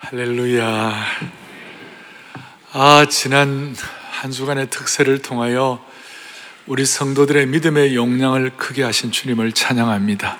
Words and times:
할렐루야. 0.00 0.94
아, 2.72 3.06
지난 3.10 3.74
한 4.12 4.30
주간의 4.30 4.70
특세를 4.70 5.22
통하여 5.22 5.84
우리 6.68 6.86
성도들의 6.86 7.46
믿음의 7.48 7.96
용량을 7.96 8.50
크게 8.56 8.84
하신 8.84 9.10
주님을 9.10 9.50
찬양합니다. 9.52 10.38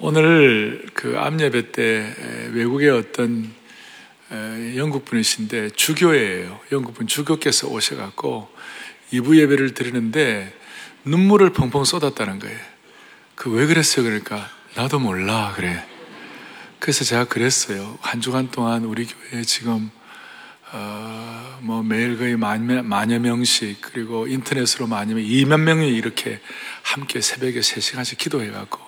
오늘 0.00 0.84
그 0.92 1.18
암예배 1.18 1.72
때 1.72 2.14
외국의 2.52 2.90
어떤 2.90 3.50
영국 4.76 5.06
분이신데 5.06 5.70
주교예요. 5.70 6.60
영국 6.72 6.94
분 6.94 7.06
주교께서 7.06 7.68
오셔갖고 7.68 8.50
이부 9.12 9.40
예배를 9.40 9.72
드리는데 9.72 10.54
눈물을 11.06 11.54
펑펑 11.54 11.84
쏟았다는 11.84 12.38
거예요. 12.38 12.58
그 13.34 13.50
왜 13.50 13.64
그랬어요? 13.64 14.04
그러니까 14.04 14.46
나도 14.76 14.98
몰라 14.98 15.54
그래. 15.56 15.86
그래서 16.80 17.04
제가 17.04 17.24
그랬어요. 17.26 17.98
한 18.00 18.22
주간 18.22 18.50
동안 18.50 18.84
우리 18.84 19.06
교회에 19.06 19.42
지금 19.44 19.90
어, 20.72 21.58
뭐 21.60 21.82
매일 21.82 22.16
거의 22.16 22.36
만, 22.36 22.86
만여 22.86 23.18
명씩 23.18 23.82
그리고 23.82 24.26
인터넷으로 24.26 24.86
만이면 24.86 25.22
2만 25.22 25.60
명이 25.60 25.88
이렇게 25.88 26.40
함께 26.82 27.20
새벽에 27.20 27.60
3시간씩 27.60 28.16
기도해갖고 28.16 28.80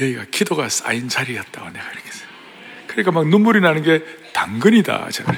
여기가 0.00 0.24
기도가 0.32 0.68
쌓인 0.68 1.08
자리였다고 1.08 1.70
내가 1.70 1.88
그렇게 1.90 2.08
했어요. 2.08 2.28
그러니까 2.88 3.12
막 3.12 3.28
눈물이 3.28 3.60
나는 3.60 3.82
게 3.82 4.02
당근이다. 4.32 5.10
제가. 5.10 5.32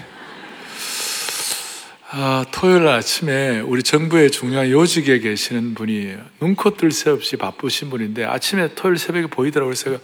아, 2.15 2.45
토요일 2.53 2.89
아침에 2.89 3.61
우리 3.61 3.83
정부의 3.83 4.31
중요한 4.31 4.71
요직에 4.71 5.19
계시는 5.19 5.75
분이 5.75 6.17
눈코 6.41 6.77
뜰 6.77 6.91
새 6.93 7.11
없이 7.11 7.37
바쁘신 7.37 7.91
분인데 7.91 8.25
아침에 8.25 8.75
토요일 8.75 8.99
새벽에 8.99 9.27
보이더라고요. 9.27 9.75
그래서 9.75 10.03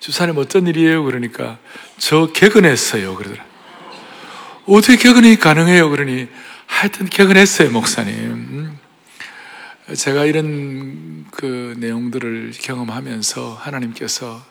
주사님 0.00 0.38
어떤 0.38 0.66
일이에요? 0.66 1.04
그러니까 1.04 1.58
저 1.98 2.32
개근했어요. 2.32 3.14
그러더라. 3.14 3.44
어떻게 4.66 4.96
개근이 4.96 5.36
가능해요? 5.38 5.90
그러니 5.90 6.28
하여튼 6.66 7.06
개근했어요, 7.06 7.70
목사님. 7.70 8.14
음. 8.14 8.78
제가 9.94 10.26
이런 10.26 11.24
그 11.30 11.74
내용들을 11.78 12.52
경험하면서 12.60 13.54
하나님께서 13.54 14.44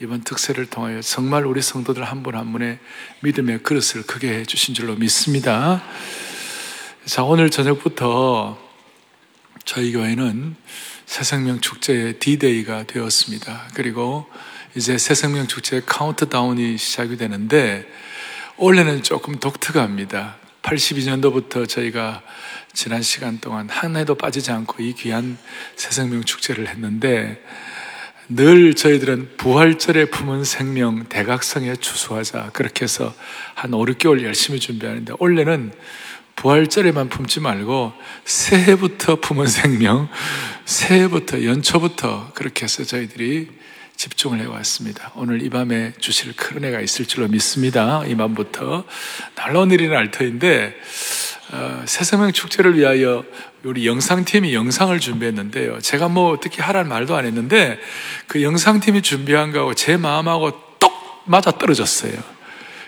이번 0.00 0.22
특세를 0.22 0.66
통하여 0.66 1.00
정말 1.00 1.44
우리 1.44 1.60
성도들 1.60 2.04
한분한 2.04 2.52
분의 2.52 2.78
믿음의 3.22 3.62
그릇을 3.62 4.02
크게 4.02 4.28
해 4.28 4.44
주신 4.44 4.74
줄로 4.74 4.94
믿습니다. 4.94 5.82
자, 7.04 7.24
오늘 7.24 7.50
저녁부터 7.50 8.58
저희 9.64 9.92
교회는 9.92 10.54
새생명 11.06 11.60
축제의 11.60 12.18
D-Day가 12.18 12.84
되었습니다. 12.84 13.68
그리고 13.74 14.26
이제 14.76 14.98
새 14.98 15.14
생명 15.14 15.46
축제 15.46 15.80
카운트다운이 15.86 16.76
시작이 16.76 17.16
되는데 17.16 17.90
올해는 18.58 19.02
조금 19.02 19.40
독특합니다. 19.40 20.36
82년도부터 20.60 21.66
저희가 21.66 22.20
지난 22.74 23.00
시간 23.00 23.40
동안 23.40 23.70
한 23.70 23.96
해도 23.96 24.14
빠지지 24.14 24.50
않고 24.50 24.82
이 24.82 24.92
귀한 24.92 25.38
새 25.76 25.92
생명 25.92 26.24
축제를 26.24 26.68
했는데 26.68 27.42
늘 28.28 28.74
저희들은 28.74 29.38
부활절에 29.38 30.10
품은 30.10 30.44
생명 30.44 31.04
대각성에 31.04 31.76
추수하자 31.76 32.50
그렇게 32.52 32.82
해서 32.82 33.14
한 33.54 33.72
5, 33.72 33.82
6개월 33.86 34.22
열심히 34.24 34.60
준비하는데 34.60 35.14
올해는 35.18 35.72
부활절에만 36.34 37.08
품지 37.08 37.40
말고 37.40 37.94
새해부터 38.26 39.20
품은 39.20 39.46
생명, 39.46 40.10
새해부터 40.66 41.44
연초부터 41.44 42.32
그렇게 42.34 42.64
해서 42.64 42.84
저희들이 42.84 43.64
집중을 43.96 44.40
해왔습니다. 44.40 45.10
오늘 45.14 45.42
이 45.42 45.48
밤에 45.48 45.92
주실 45.98 46.34
큰 46.36 46.58
은혜가 46.58 46.80
있을 46.80 47.06
줄로 47.06 47.28
믿습니다. 47.28 48.04
이 48.06 48.14
밤부터 48.14 48.84
날로 49.34 49.64
내리는 49.64 49.96
알터인데 49.96 50.76
어, 51.52 51.82
새생명 51.86 52.32
축제를 52.32 52.76
위하여 52.76 53.24
우리 53.62 53.86
영상팀이 53.86 54.54
영상을 54.54 54.98
준비했는데요. 55.00 55.80
제가 55.80 56.08
뭐 56.08 56.32
어떻게 56.32 56.62
하라는 56.62 56.88
말도 56.88 57.16
안 57.16 57.24
했는데 57.24 57.78
그 58.26 58.42
영상팀이 58.42 59.02
준비한 59.02 59.52
거하고 59.52 59.74
제 59.74 59.96
마음하고 59.96 60.52
똑 60.78 60.92
맞아 61.24 61.50
떨어졌어요. 61.50 62.12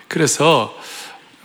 그래서 0.09 0.77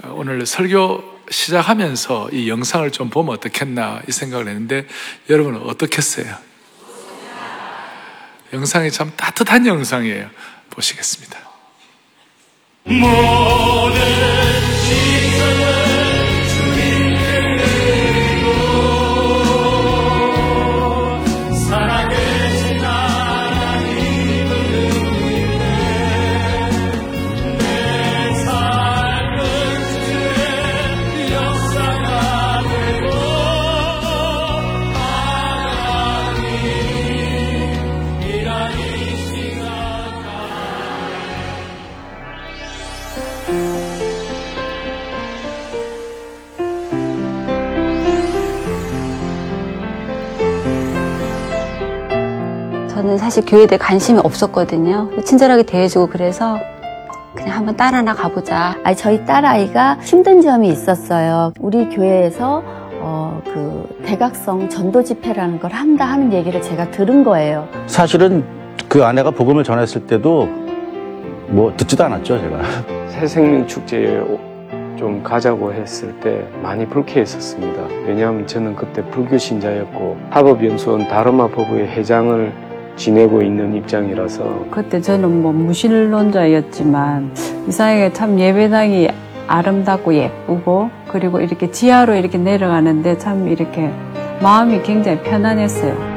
어, 0.04 0.14
오늘 0.16 0.46
설교 0.46 1.14
시작하면서 1.30 2.30
이 2.34 2.50
영상을 2.50 2.92
좀 2.92 3.10
보면 3.10 3.34
어떻겠나 3.36 4.02
이 4.08 4.12
생각을 4.12 4.48
했는데 4.48 4.86
여러분은 5.30 5.62
어떻겠어요? 5.62 6.53
영상이 8.54 8.92
참 8.92 9.12
따뜻한 9.18 9.66
영상이에요. 9.66 10.30
보시겠습니다. 10.70 11.40
사실 53.24 53.46
교회에 53.46 53.68
대해 53.68 53.78
관심이 53.78 54.20
없었거든요. 54.22 55.10
친절하게 55.24 55.64
대해주고 55.64 56.08
그래서 56.08 56.60
그냥 57.34 57.56
한번 57.56 57.78
딸 57.78 57.94
하나 57.94 58.14
가보자. 58.14 58.76
아니, 58.84 58.98
저희 58.98 59.24
딸아이가 59.24 60.00
힘든 60.02 60.42
점이 60.42 60.68
있었어요. 60.68 61.54
우리 61.62 61.88
교회에서 61.88 62.62
어, 63.00 63.42
그 63.46 64.02
대각성 64.04 64.68
전도 64.68 65.04
집회라는 65.06 65.62
걸 65.62 65.72
한다 65.72 66.04
하는 66.04 66.34
얘기를 66.34 66.62
제가 66.62 66.92
들은 66.92 67.24
거예요. 67.24 67.70
사실은 67.88 68.44
그 68.90 69.06
아내가 69.06 69.32
복음을 69.32 69.64
전했을 69.64 70.06
때도 70.06 70.50
뭐 71.48 71.74
듣지도 71.78 72.04
않았죠, 72.04 72.42
제가. 72.42 72.60
새 73.08 73.26
생명 73.26 73.66
축제에 73.66 74.22
좀 74.98 75.24
가자고 75.24 75.74
했을 75.74 76.20
때 76.20 76.46
많이 76.62 76.86
불쾌했었습니다. 76.86 77.84
왜냐하면 78.06 78.46
저는 78.46 78.76
그때 78.76 79.02
불교 79.12 79.38
신자였고 79.38 80.18
합업연수원 80.30 81.08
다르마 81.08 81.48
법의 81.48 81.88
회장을 81.88 82.63
지내고 82.96 83.42
있는 83.42 83.76
입장이라서 83.76 84.66
그때 84.70 85.02
저는 85.02 85.42
뭐 85.42 85.52
무신론자였지만 85.52 87.34
이상하게 87.68 88.14
참 88.14 88.40
예배당이 88.40 89.10
아름답고 89.48 90.14
예쁘고 90.14 90.90
그리고 91.08 91.40
이렇게 91.40 91.70
지하로 91.72 92.16
이렇게 92.16 92.38
내려가는데 92.38 93.18
참 93.18 93.48
이렇게 93.48 93.92
마음이 94.42 94.82
굉장히 94.84 95.20
편안했어요. 95.22 96.14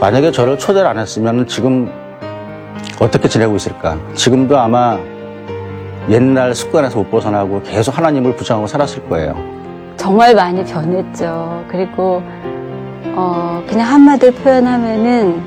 만약에 0.00 0.32
저를 0.32 0.58
초대를 0.58 0.88
안 0.88 0.98
했으면 0.98 1.46
지금 1.46 1.90
어떻게 3.00 3.28
지내고 3.28 3.56
있을까? 3.56 3.96
지금도 4.14 4.58
아마 4.58 4.98
옛날 6.10 6.54
습관에서 6.54 6.98
못 6.98 7.10
벗어나고 7.10 7.62
계속 7.62 7.96
하나님을 7.96 8.34
부정하고 8.34 8.66
살았을 8.66 9.08
거예요. 9.08 9.36
정말 9.96 10.34
많이 10.34 10.64
변했죠. 10.64 11.64
그리고 11.68 12.22
어, 13.14 13.62
그냥 13.68 13.88
한마디로 13.92 14.32
표현하면은 14.32 15.42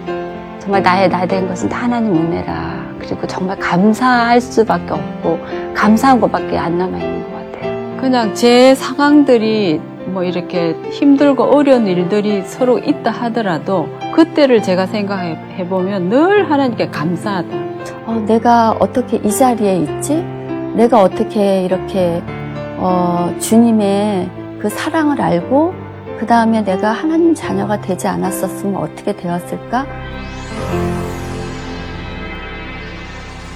정말 0.60 0.82
나의 0.82 1.10
나 1.10 1.26
된 1.26 1.48
것은 1.48 1.70
다 1.70 1.84
하나님 1.84 2.16
은혜라. 2.16 2.86
그리고 3.00 3.28
정말 3.28 3.58
감사할 3.60 4.42
수밖에 4.42 4.94
없고 4.94 5.40
감사한 5.76 6.20
것밖에 6.22 6.58
안 6.58 6.78
남아 6.78 6.98
있는 6.98 7.24
것 7.24 7.52
같아요. 7.54 7.98
그냥 8.02 8.34
제 8.34 8.74
상황들이 8.74 9.80
뭐 10.08 10.24
이렇게 10.24 10.76
힘들고 10.92 11.44
어려운 11.44 11.88
일들이 11.88 12.42
서로 12.44 12.78
있다 12.80 13.12
하더라도 13.12 13.88
그때를 14.14 14.62
제가 14.64 14.86
생각해 14.88 15.68
보면 15.68 16.10
늘 16.10 16.50
하나님께 16.52 16.90
감사하다. 16.90 17.48
어, 18.06 18.24
내가 18.28 18.76
어떻게 18.80 19.18
이 19.18 19.30
자리에 19.32 19.78
있지? 19.78 20.24
내가 20.76 21.02
어떻게 21.02 21.64
이렇게 21.64 22.22
어, 22.78 23.34
주님의 23.40 24.30
그 24.60 24.70
사랑을 24.70 25.22
알고 25.22 25.74
그 26.20 26.26
다음에 26.26 26.62
내가 26.64 26.92
하나님 26.92 27.34
자녀가 27.36 27.80
되지 27.80 28.08
않았었으면 28.08 28.76
어떻게 28.78 29.16
되었을까? 29.16 29.86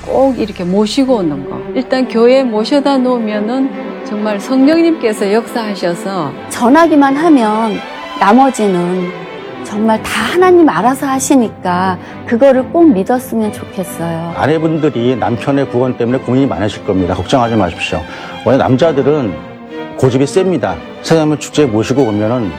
꼭 0.05 0.37
이렇게 0.39 0.63
모시고 0.63 1.17
오는 1.17 1.49
거. 1.49 1.59
일단 1.75 2.07
교회에 2.07 2.43
모셔다 2.43 2.97
놓으면은 2.97 4.03
정말 4.05 4.39
성령님께서 4.39 5.31
역사하셔서 5.31 6.31
전하기만 6.49 7.15
하면 7.15 7.77
나머지는 8.19 9.09
정말 9.63 10.01
다 10.01 10.23
하나님 10.33 10.67
알아서 10.67 11.05
하시니까 11.05 11.97
그거를 12.25 12.63
꼭 12.71 12.91
믿었으면 12.91 13.53
좋겠어요. 13.53 14.33
아내분들이 14.35 15.15
남편의 15.15 15.69
구원 15.69 15.95
때문에 15.95 16.17
고민이 16.19 16.47
많으실 16.47 16.83
겁니다. 16.85 17.13
걱정하지 17.13 17.55
마십시오. 17.55 18.01
원래 18.45 18.57
남자들은 18.57 19.33
고집이 19.97 20.25
셉니다. 20.25 20.75
세상면 21.01 21.39
축제 21.39 21.65
모시고 21.65 22.01
오면은 22.03 22.51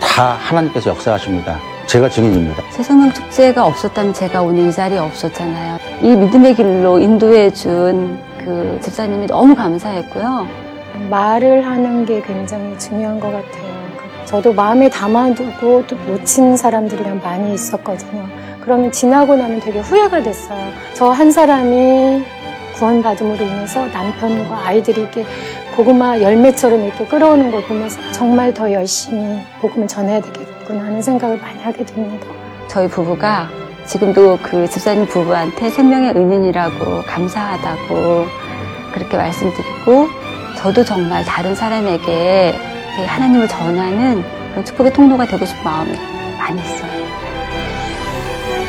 다 0.00 0.36
하나님께서 0.40 0.90
역사하십니다. 0.90 1.58
제가 1.86 2.08
증인입니다. 2.08 2.62
새생명 2.70 3.12
축제가 3.12 3.66
없었다면 3.66 4.14
제가 4.14 4.42
오늘 4.42 4.68
이 4.68 4.72
자리에 4.72 4.98
없었잖아요. 4.98 5.78
이 6.02 6.08
믿음의 6.16 6.54
길로 6.54 6.98
인도해 6.98 7.52
준 7.52 8.18
그 8.44 8.76
집사님이 8.82 9.28
너무 9.28 9.54
감사했고요. 9.54 10.48
말을 11.08 11.64
하는 11.64 12.04
게 12.04 12.20
굉장히 12.22 12.76
중요한 12.76 13.20
것 13.20 13.28
같아요. 13.30 13.72
저도 14.24 14.52
마음에 14.52 14.88
담아두고 14.90 15.86
또 15.86 15.96
놓친 16.08 16.56
사람들이랑 16.56 17.20
많이 17.22 17.54
있었거든요. 17.54 18.26
그러면 18.60 18.90
지나고 18.90 19.36
나면 19.36 19.60
되게 19.60 19.78
후회가 19.78 20.22
됐어요. 20.24 20.72
저 20.94 21.12
한 21.12 21.30
사람이 21.30 22.24
구원받음으로 22.74 23.44
인해서 23.44 23.86
남편과 23.86 24.66
아이들이 24.66 25.02
이렇게 25.02 25.24
고구마 25.72 26.20
열매처럼 26.20 26.84
이렇게 26.84 27.06
끌어오는 27.06 27.50
걸 27.50 27.62
보면서 27.64 27.98
정말 28.12 28.52
더 28.52 28.70
열심히 28.70 29.40
복음을 29.60 29.88
전해야 29.88 30.20
되겠구나 30.20 30.84
하는 30.84 31.00
생각을 31.02 31.38
많이 31.38 31.60
하게 31.62 31.84
됩니다. 31.84 32.26
저희 32.68 32.88
부부가 32.88 33.48
지금도 33.86 34.38
그 34.42 34.68
집사님 34.68 35.06
부부한테 35.06 35.70
생명의 35.70 36.10
은인이라고 36.10 37.02
감사하다고 37.06 38.26
그렇게 38.92 39.16
말씀드리고 39.16 40.08
저도 40.58 40.84
정말 40.84 41.24
다른 41.24 41.54
사람에게 41.54 42.54
하나님을 43.06 43.48
전하는 43.48 44.22
그런 44.50 44.64
축복의 44.64 44.92
통로가 44.92 45.26
되고 45.26 45.44
싶은 45.44 45.64
마음이 45.64 45.92
많이 46.38 46.60
있어요. 46.60 46.92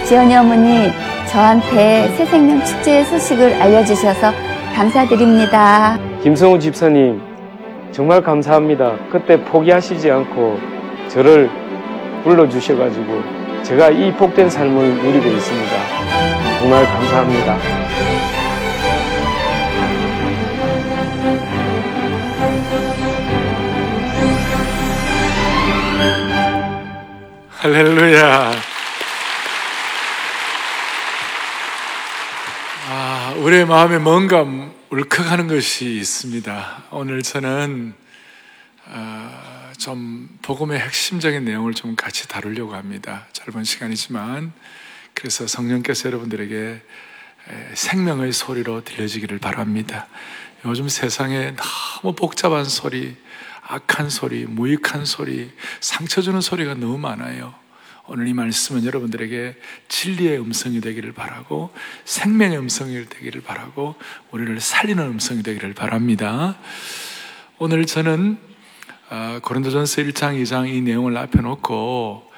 지연이 0.05 0.35
어머니, 0.35 0.91
저한테 1.29 2.13
새 2.15 2.25
생명 2.25 2.63
축제의 2.63 3.05
소식을 3.05 3.61
알려주셔서 3.61 4.31
감사드립니다. 4.75 6.12
김성우 6.24 6.58
집사님, 6.58 7.22
정말 7.92 8.24
감사합니다. 8.24 8.96
그때 9.12 9.44
포기하시지 9.44 10.10
않고 10.10 10.58
저를 11.10 11.50
불러주셔가지고 12.24 13.62
제가 13.64 13.90
이 13.90 14.10
복된 14.14 14.50
삶을 14.50 15.04
누리고 15.04 15.28
있습니다. 15.28 15.72
정말 16.60 16.86
감사합니다. 16.86 17.58
할렐루야. 27.50 28.52
아, 32.90 33.34
우리의 33.40 33.66
마음에 33.66 33.98
뭔가 33.98 34.46
울컥하는 34.94 35.48
것이 35.48 35.95
있습니다. 35.95 36.84
오늘 36.92 37.24
저는 37.24 37.95
어, 38.86 39.72
좀 39.80 40.30
복음의 40.44 40.80
핵심적인 40.80 41.45
내용을 41.45 41.74
좀 41.74 41.95
같이 41.95 42.28
다루려고 42.28 42.75
합니다. 42.75 43.25
짧은 43.34 43.63
시간이지만 43.63 44.54
그래서 45.16 45.48
성령께서 45.48 46.10
여러분들에게 46.10 46.80
생명의 47.74 48.34
소리로 48.34 48.84
들려지기를 48.84 49.40
바랍니다. 49.40 50.06
요즘 50.63 50.88
세상에 50.88 51.56
너무 51.56 52.13
복잡한 52.13 52.63
소리, 52.63 53.18
악한 53.63 54.12
소리, 54.12 54.46
무익한 54.46 55.06
소리, 55.06 55.51
상처 55.80 56.22
주는 56.22 56.39
소리가 56.39 56.75
너무 56.75 57.00
많아요. 57.00 57.56
오늘 58.05 58.27
이 58.27 58.33
말씀은 58.33 58.83
여러분들에게 58.83 59.55
진리의 59.88 60.38
음성이 60.39 60.81
되기를 60.81 61.13
바라고 61.13 61.73
생명의 62.03 62.57
음성이 62.57 63.05
되기를 63.07 63.41
바라고 63.41 63.95
우리를 64.31 64.59
살리는 64.59 65.01
음성이 65.03 65.41
되기를 65.41 65.73
바랍니다. 65.73 66.57
오늘 67.59 67.85
저는 67.85 68.38
어, 69.09 69.39
고린도전서 69.41 70.01
1장, 70.01 70.41
2장 70.41 70.67
이 70.67 70.81
내용을 70.81 71.15
앞에 71.15 71.39
놓고 71.39 72.29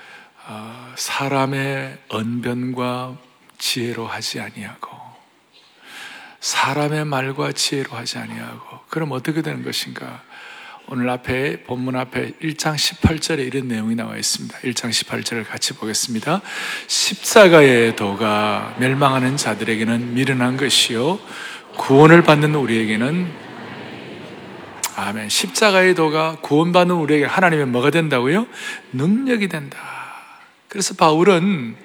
어, 0.47 0.93
사람의 0.95 1.97
언변과 2.09 3.17
지혜로 3.57 4.05
하지 4.05 4.39
아니하고 4.41 4.95
사람의 6.41 7.05
말과 7.05 7.53
지혜로 7.53 7.91
하지 7.91 8.19
아니하고 8.19 8.81
그럼 8.87 9.13
어떻게 9.13 9.41
되는 9.41 9.63
것인가? 9.63 10.21
오늘 10.87 11.09
앞에 11.09 11.63
본문 11.63 11.95
앞에 11.95 12.33
1장 12.43 12.75
18절에 12.75 13.39
이런 13.39 13.67
내용이 13.67 13.95
나와 13.95 14.17
있습니다. 14.17 14.59
1장 14.59 14.91
18절을 14.91 15.47
같이 15.47 15.73
보겠습니다. 15.73 16.41
십자가의 16.85 17.95
도가 17.95 18.75
멸망하는 18.77 19.35
자들에게는 19.35 20.13
미련한 20.13 20.57
것이요 20.57 21.19
구원을 21.77 22.21
받는 22.21 22.53
우리에게는 22.53 23.31
아멘. 24.95 25.29
십자가의 25.29 25.95
도가 25.95 26.37
구원받는 26.41 26.95
우리에게 26.95 27.25
하나님의 27.25 27.65
뭐가 27.65 27.89
된다고요? 27.89 28.45
능력이 28.93 29.47
된다. 29.47 29.79
그래서 30.67 30.93
바울은 30.93 31.77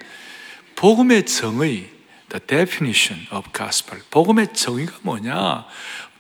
복음의 0.76 1.24
정의, 1.24 1.88
the 2.28 2.40
definition 2.46 3.26
of 3.32 3.48
gospel. 3.56 4.02
복음의 4.10 4.52
정의가 4.52 4.92
뭐냐? 5.02 5.64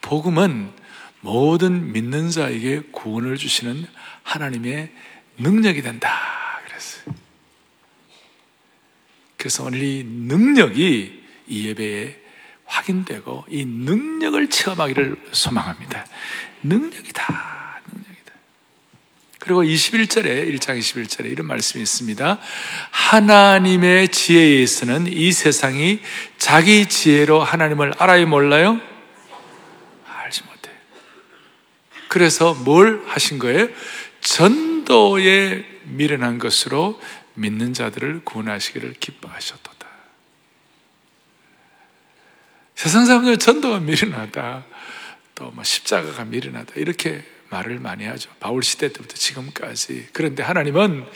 복음은 0.00 0.79
모든 1.20 1.92
믿는 1.92 2.30
자에게 2.30 2.82
구원을 2.92 3.36
주시는 3.36 3.86
하나님의 4.22 4.90
능력이 5.38 5.82
된다. 5.82 6.60
그랬어요. 6.66 7.14
그래서 9.36 9.64
오늘 9.64 9.82
이 9.82 10.04
능력이 10.04 11.22
이 11.48 11.68
예배에 11.68 12.20
확인되고 12.66 13.46
이 13.48 13.64
능력을 13.64 14.48
체험하기를 14.48 15.16
소망합니다. 15.32 16.06
능력이다. 16.62 17.80
능력이다. 17.92 18.32
그리고 19.40 19.64
21절에 19.64 20.54
1장 20.54 20.78
21절에 20.78 21.30
이런 21.30 21.46
말씀이 21.46 21.82
있습니다. 21.82 22.38
하나님의 22.90 24.08
지혜에 24.08 24.62
있어는 24.62 25.06
이 25.06 25.32
세상이 25.32 26.00
자기 26.38 26.86
지혜로 26.86 27.42
하나님을 27.42 27.94
알아요 27.98 28.26
몰라요? 28.26 28.80
그래서 32.10 32.54
뭘 32.54 33.04
하신 33.06 33.38
거예요? 33.38 33.68
전도에 34.20 35.64
미련한 35.84 36.40
것으로 36.40 37.00
믿는 37.34 37.72
자들을 37.72 38.22
구원하시기를 38.24 38.94
기뻐하셨도다. 38.94 39.86
세상 42.74 43.06
사람들 43.06 43.38
전도가 43.38 43.78
미련하다. 43.78 44.66
또 45.36 45.52
뭐 45.54 45.62
십자가가 45.62 46.24
미련하다. 46.24 46.72
이렇게 46.74 47.22
말을 47.50 47.78
많이 47.78 48.04
하죠. 48.06 48.28
바울 48.40 48.64
시대 48.64 48.92
때부터 48.92 49.14
지금까지. 49.14 50.08
그런데 50.12 50.42
하나님은 50.42 51.06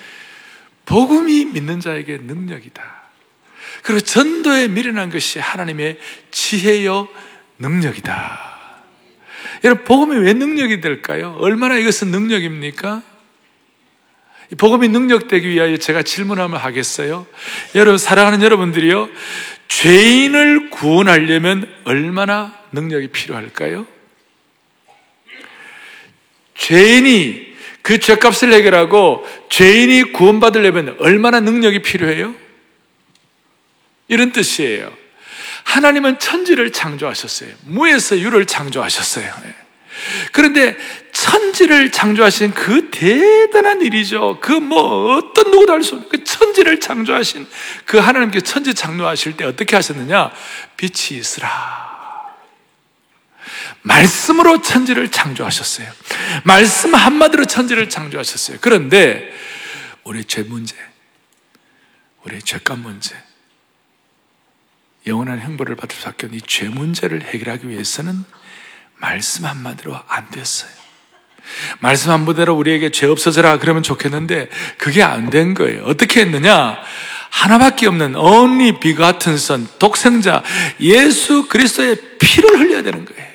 복음이 0.87 1.47
믿는 1.47 1.81
자에게 1.81 2.19
능력이다. 2.19 3.03
그리고 3.83 4.01
전도에 4.01 4.69
미련한 4.69 5.11
것이 5.11 5.41
하나님의 5.41 5.99
지혜요 6.31 7.09
능력이다. 7.59 8.54
여러분, 9.65 9.85
복음이 9.85 10.17
왜 10.19 10.35
능력이 10.35 10.83
될까요? 10.83 11.37
얼마나 11.41 11.79
이것은 11.79 12.09
능력입니까? 12.09 13.03
복음이 14.59 14.89
능력되기 14.89 15.49
위하여 15.49 15.79
제가 15.79 16.03
질문하면 16.03 16.61
하겠어요? 16.61 17.27
여러분, 17.75 17.97
사랑하는 17.97 18.43
여러분들이요. 18.43 19.09
죄인을 19.69 20.69
구원하려면 20.69 21.67
얼마나 21.85 22.55
능력이 22.73 23.09
필요할까요? 23.09 23.87
죄인이 26.55 27.55
그 27.81 27.99
죄값을 27.99 28.53
해결하고 28.53 29.27
죄인이 29.49 30.13
구원받으려면 30.13 30.97
얼마나 31.01 31.41
능력이 31.41 31.81
필요해요? 31.81 32.35
이런 34.09 34.33
뜻이에요. 34.33 35.04
하나님은 35.65 36.19
천지를 36.19 36.73
창조하셨어요. 36.73 37.51
무에서 37.63 38.19
유를 38.19 38.47
창조하셨어요. 38.47 39.25
예. 39.25 39.55
그런데 40.33 40.77
천지를 41.13 41.93
창조하신 41.93 42.53
그 42.53 42.91
대단한 42.91 43.81
일이죠. 43.81 44.39
그 44.41 44.53
뭐 44.53 45.17
어떤 45.17 45.51
누구도 45.51 45.73
알 45.73 45.83
수 45.83 45.95
없는 45.95 46.09
그 46.09 46.25
천지를 46.25 46.81
창조하신 46.81 47.47
그 47.85 47.99
하나님께 47.99 48.41
천지 48.41 48.75
창조하실 48.75 49.37
때 49.37 49.45
어떻게 49.45 49.77
하셨느냐? 49.77 50.33
빛이 50.77 51.19
있으라. 51.19 51.95
말씀으로 53.83 54.63
천지를 54.63 55.11
창조하셨어요. 55.11 55.91
말씀 56.45 56.95
한마디로 56.95 57.45
천지를 57.45 57.89
창조하셨어요. 57.89 58.59
그런데 58.61 59.33
우리 60.05 60.25
죄 60.25 60.43
문제, 60.43 60.75
우리 62.25 62.41
죄값 62.43 62.79
문제, 62.79 63.15
영원한 65.07 65.41
형벌을 65.41 65.77
받을 65.77 65.97
수밖에 65.97 66.27
없는 66.27 66.39
이 66.39 66.43
죄 66.47 66.69
문제를 66.69 67.23
해결하기 67.23 67.69
위해서는 67.69 68.25
말씀 68.99 69.45
한마디로 69.45 69.99
안 70.09 70.31
됐어요. 70.31 70.71
말씀 71.81 72.11
한 72.11 72.25
부대로 72.25 72.55
우리에게 72.55 72.91
죄 72.91 73.07
없어져라 73.07 73.59
그러면 73.59 73.83
좋겠는데 73.83 74.49
그게 74.79 75.03
안 75.03 75.29
된 75.31 75.53
거예요. 75.55 75.85
어떻게 75.85 76.23
했느냐? 76.23 76.79
하나밖에 77.31 77.87
없는 77.89 78.15
only 78.17 78.79
begotten 78.81 79.35
son, 79.35 79.69
독생자 79.79 80.43
예수 80.81 81.49
그리스도의 81.49 81.97
피를 82.19 82.59
흘려야 82.61 82.83
되는 82.83 83.05
거예요. 83.05 83.34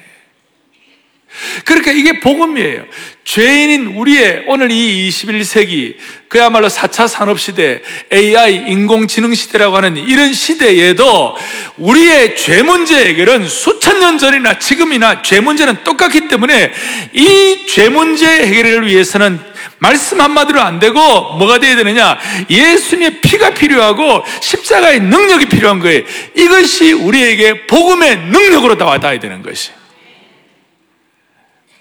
그러니까 1.66 1.92
이게 1.92 2.20
복음이에요. 2.20 2.84
죄인인 3.24 3.96
우리의 3.96 4.46
오늘 4.48 4.72
이 4.72 5.08
21세기, 5.10 5.96
그야말로 6.30 6.68
4차 6.68 7.08
산업시대, 7.08 7.82
AI, 8.12 8.72
인공지능 8.72 9.36
시대라고 9.36 9.78
하는 9.78 9.98
이런 9.98 10.34
시대에도 10.34 11.36
우리의 11.78 12.36
죄 12.36 12.64
문제 12.64 13.06
해결은 13.06 13.48
수천 13.48 14.00
년 14.00 14.18
전이나 14.18 14.58
지금이나 14.58 15.22
죄 15.22 15.40
문제는 15.40 15.84
똑같기 15.84 16.28
때문에 16.28 16.72
이 17.14 17.50
죄 17.70 17.88
문제 17.88 18.26
해결을 18.28 18.88
위해서는 18.88 19.40
말씀 19.78 20.20
한마디로 20.20 20.60
안 20.60 20.80
되고 20.80 21.00
뭐가 21.38 21.60
돼야 21.60 21.76
되느냐? 21.76 22.18
예수님의 22.50 23.22
피가 23.22 23.52
필요하고 23.52 24.24
십자가의 24.42 25.00
능력이 25.02 25.46
필요한 25.46 25.80
거예요. 25.80 26.04
이것이 26.36 26.92
우리에게 26.92 27.68
복음의 27.68 28.18
능력으로 28.18 28.76
나와야 28.76 29.00
되는 29.20 29.42
것이. 29.42 29.72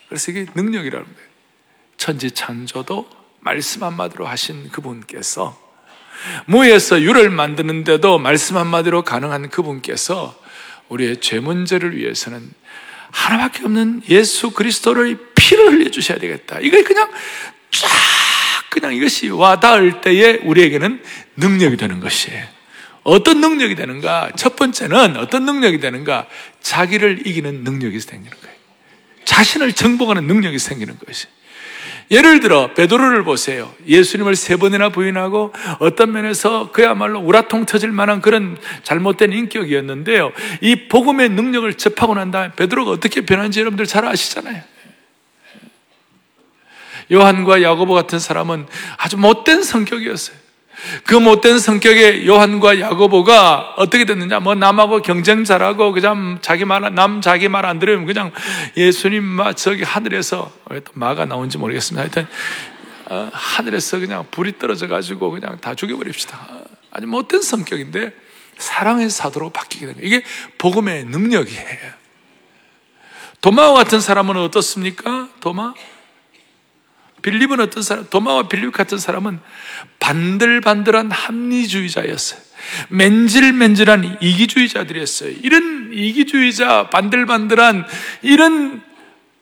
그래서 0.09 0.31
이게 0.31 0.47
능력이라는 0.55 1.05
거예요. 1.05 1.29
천지 1.97 2.31
창조도 2.31 3.09
말씀 3.41 3.83
한마디로 3.83 4.27
하신 4.27 4.71
그분께서 4.71 5.59
무에서 6.47 7.01
유를 7.01 7.31
만드는데도 7.31 8.19
말씀 8.19 8.57
한마디로 8.57 9.03
가능한 9.03 9.51
그분께서 9.51 10.39
우리의 10.89 11.21
죄 11.21 11.39
문제를 11.39 11.97
위해서는 11.97 12.51
하나밖에 13.11 13.65
없는 13.65 14.03
예수 14.09 14.51
그리스도를 14.51 15.19
피를 15.35 15.73
흘려 15.73 15.91
주셔야 15.91 16.19
되겠다. 16.19 16.59
이거 16.61 16.83
그냥 16.83 17.11
쫙 17.71 17.89
그냥 18.71 18.95
이것이 18.95 19.29
와닿을 19.31 20.01
때에 20.01 20.39
우리에게는 20.45 21.03
능력이 21.37 21.77
되는 21.77 22.01
것이에요. 22.01 22.45
어떤 23.03 23.41
능력이 23.41 23.75
되는가? 23.75 24.33
첫 24.37 24.57
번째는 24.57 25.17
어떤 25.17 25.45
능력이 25.47 25.81
되는가? 25.81 26.27
자기를 26.61 27.27
이기는 27.27 27.65
능력이 27.65 28.01
생기는 28.01 28.37
거예요. 28.43 28.58
자신을 29.39 29.73
정복하는 29.73 30.27
능력이 30.27 30.59
생기는 30.59 30.99
것이. 30.99 31.27
예를 32.11 32.41
들어 32.41 32.73
베드로를 32.75 33.23
보세요. 33.23 33.73
예수님을 33.87 34.35
세 34.35 34.57
번이나 34.57 34.89
부인하고 34.89 35.53
어떤 35.79 36.11
면에서 36.11 36.73
그야말로 36.73 37.21
우라통 37.21 37.67
터질 37.67 37.93
만한 37.93 38.21
그런 38.21 38.59
잘못된 38.83 39.33
인격이었는데요. 39.33 40.33
이 40.63 40.89
복음의 40.89 41.29
능력을 41.29 41.73
접하고 41.75 42.15
난 42.15 42.31
다음에 42.31 42.53
베드로가 42.57 42.91
어떻게 42.91 43.21
변한지 43.21 43.61
여러분들 43.61 43.87
잘 43.87 44.07
아시잖아요. 44.07 44.63
요한과 47.13 47.63
야고보 47.63 47.95
같은 47.95 48.19
사람은 48.19 48.67
아주 48.97 49.19
못된 49.19 49.63
성격이었어요. 49.63 50.37
그 51.05 51.15
못된 51.15 51.59
성격의 51.59 52.27
요한과 52.27 52.81
야고보가 52.81 53.75
어떻게 53.77 54.05
됐느냐? 54.05 54.41
뭐 54.41 54.55
남하고 54.55 55.03
경쟁 55.03 55.45
잘하고 55.45 55.93
그냥 55.93 56.39
자기 56.41 56.65
말, 56.65 56.95
남 56.95 57.21
자기 57.21 57.49
말 57.49 57.65
안 57.67 57.79
들으면 57.79 58.07
그냥 58.07 58.31
예수님 58.77 59.23
마 59.25 59.53
저기 59.53 59.83
하늘에서 59.83 60.53
왜 60.71 60.81
또 60.81 60.93
마가 60.95 61.25
나온지 61.25 61.59
모르겠습니다. 61.59 62.03
하여튼 62.03 62.27
어, 63.11 63.31
하늘에서 63.33 63.99
그냥 63.99 64.25
불이 64.31 64.59
떨어져 64.59 64.87
가지고 64.87 65.31
그냥 65.31 65.59
다 65.61 65.75
죽여버립시다. 65.75 66.39
아주 66.91 67.07
못된 67.07 67.43
성격인데 67.43 68.13
사랑의 68.59 69.11
사도로 69.11 69.51
바뀌게 69.51 69.87
되는 69.87 70.01
이게 70.03 70.23
복음의 70.59 71.05
능력이에요. 71.05 71.99
도마와 73.41 73.75
같은 73.75 74.01
사람은 74.01 74.37
어떻습니까? 74.37 75.29
도마? 75.41 75.75
빌립은 77.23 77.61
어떤 77.61 77.83
사람, 77.83 78.07
도마와 78.09 78.49
빌립 78.49 78.73
같은 78.73 78.99
사람은 78.99 79.41
반들반들한 79.99 81.11
합리주의자였어요. 81.11 82.41
맨질맨질한 82.89 84.19
이기주의자들이었어요. 84.21 85.35
이런 85.43 85.91
이기주의자, 85.93 86.91
반들반들한 86.91 87.87
이런 88.23 88.83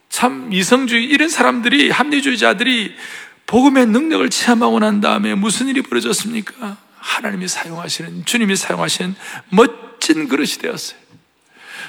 참 0.08 0.52
이성주의, 0.52 1.04
이런 1.04 1.28
사람들이, 1.28 1.90
합리주의자들이 1.90 2.94
복음의 3.46 3.86
능력을 3.86 4.28
체험하고 4.30 4.78
난 4.80 5.00
다음에 5.00 5.34
무슨 5.34 5.68
일이 5.68 5.82
벌어졌습니까? 5.82 6.76
하나님이 6.96 7.48
사용하시는, 7.48 8.24
주님이 8.24 8.56
사용하시는 8.56 9.14
멋진 9.50 10.28
그릇이 10.28 10.52
되었어요. 10.60 11.05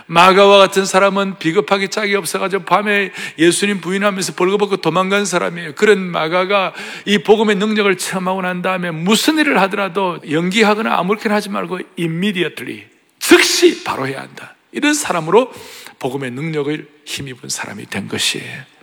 마가와 0.08 0.58
같은 0.58 0.86
사람은 0.86 1.38
비겁하게 1.38 1.88
짝이 1.88 2.16
없어가지고 2.16 2.64
밤에 2.64 3.12
예수님 3.38 3.82
부인하면서 3.82 4.34
벌거벗고 4.34 4.78
도망간 4.78 5.26
사람이에요. 5.26 5.76
그런 5.76 6.00
마가가 6.00 6.74
이 7.06 7.20
복음의 7.20 7.58
능력을 7.58 7.96
체험하고 7.98 8.42
난 8.42 8.62
다음에 8.62 8.92
무슨 8.92 9.38
일을 9.38 9.60
하더라도 9.62 10.20
연기하거나 10.30 10.98
아무렇게나 10.98 11.36
하지 11.36 11.50
말고 11.50 11.80
immediately 12.00 12.86
즉시 13.20 13.84
바로 13.84 14.08
해야 14.08 14.22
한다. 14.22 14.56
이런 14.72 14.94
사람으로 14.94 15.52
복음의 16.00 16.32
능력을 16.32 16.88
힘입은 17.06 17.50
사람이 17.50 17.88
된 17.88 18.08
것이에요. 18.08 18.77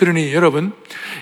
그러니 0.00 0.32
여러분, 0.32 0.72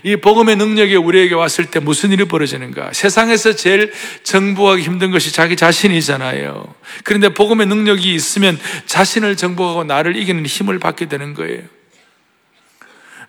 이 0.05 0.15
복음의 0.15 0.55
능력이 0.55 0.95
우리에게 0.95 1.35
왔을 1.35 1.65
때 1.65 1.81
무슨 1.81 2.13
일이 2.13 2.27
벌어지는가? 2.27 2.93
세상에서 2.93 3.57
제일 3.57 3.93
정복하기 4.23 4.83
힘든 4.83 5.11
것이 5.11 5.33
자기 5.33 5.57
자신이잖아요. 5.57 6.73
그런데 7.03 7.31
복음의 7.31 7.67
능력이 7.67 8.15
있으면 8.15 8.57
자신을 8.87 9.37
정복하고 9.37 9.83
나를 9.83 10.15
이기는 10.15 10.47
힘을 10.47 10.79
받게 10.79 11.07
되는 11.07 11.35
거예요. 11.35 11.63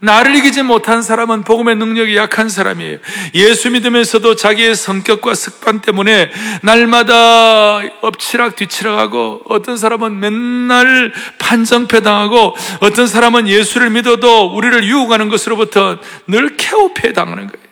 나를 0.01 0.35
이기지 0.35 0.63
못한 0.63 1.01
사람은 1.01 1.43
복음의 1.43 1.75
능력이 1.75 2.15
약한 2.15 2.47
사람이에요. 2.47 2.99
예수 3.35 3.69
믿으면서도 3.69 4.35
자기의 4.35 4.75
성격과 4.75 5.33
습관 5.33 5.81
때문에 5.81 6.31
날마다 6.61 7.81
엎치락 8.01 8.55
뒤치락하고 8.55 9.43
어떤 9.49 9.77
사람은 9.77 10.19
맨날 10.19 11.11
판정패 11.37 12.01
당하고 12.01 12.55
어떤 12.79 13.07
사람은 13.07 13.47
예수를 13.47 13.89
믿어도 13.89 14.55
우리를 14.55 14.85
유혹하는 14.85 15.27
것으로부터 15.27 15.99
늘 16.27 16.55
케오패 16.55 17.11
당하는 17.13 17.47
거예요. 17.47 17.69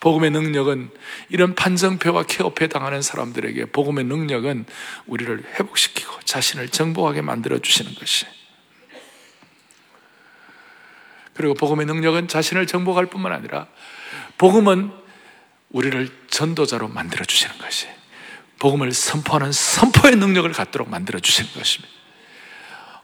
복음의 0.00 0.30
능력은 0.30 0.90
이런 1.28 1.54
판정패와 1.54 2.24
케오패 2.24 2.68
당하는 2.68 3.02
사람들에게 3.02 3.66
복음의 3.66 4.04
능력은 4.04 4.64
우리를 5.06 5.42
회복시키고 5.58 6.20
자신을 6.24 6.68
정복하게 6.68 7.20
만들어 7.22 7.58
주시는 7.58 7.94
것이에요. 7.94 8.39
그리고 11.40 11.54
복음의 11.54 11.86
능력은 11.86 12.28
자신을 12.28 12.66
정복할 12.66 13.06
뿐만 13.06 13.32
아니라 13.32 13.66
복음은 14.36 14.90
우리를 15.70 16.06
전도자로 16.28 16.88
만들어 16.88 17.24
주시는 17.24 17.56
것이 17.56 17.86
복음을 18.58 18.92
선포하는 18.92 19.50
선포의 19.50 20.16
능력을 20.16 20.52
갖도록 20.52 20.90
만들어 20.90 21.18
주시는 21.18 21.50
것입니다. 21.54 21.94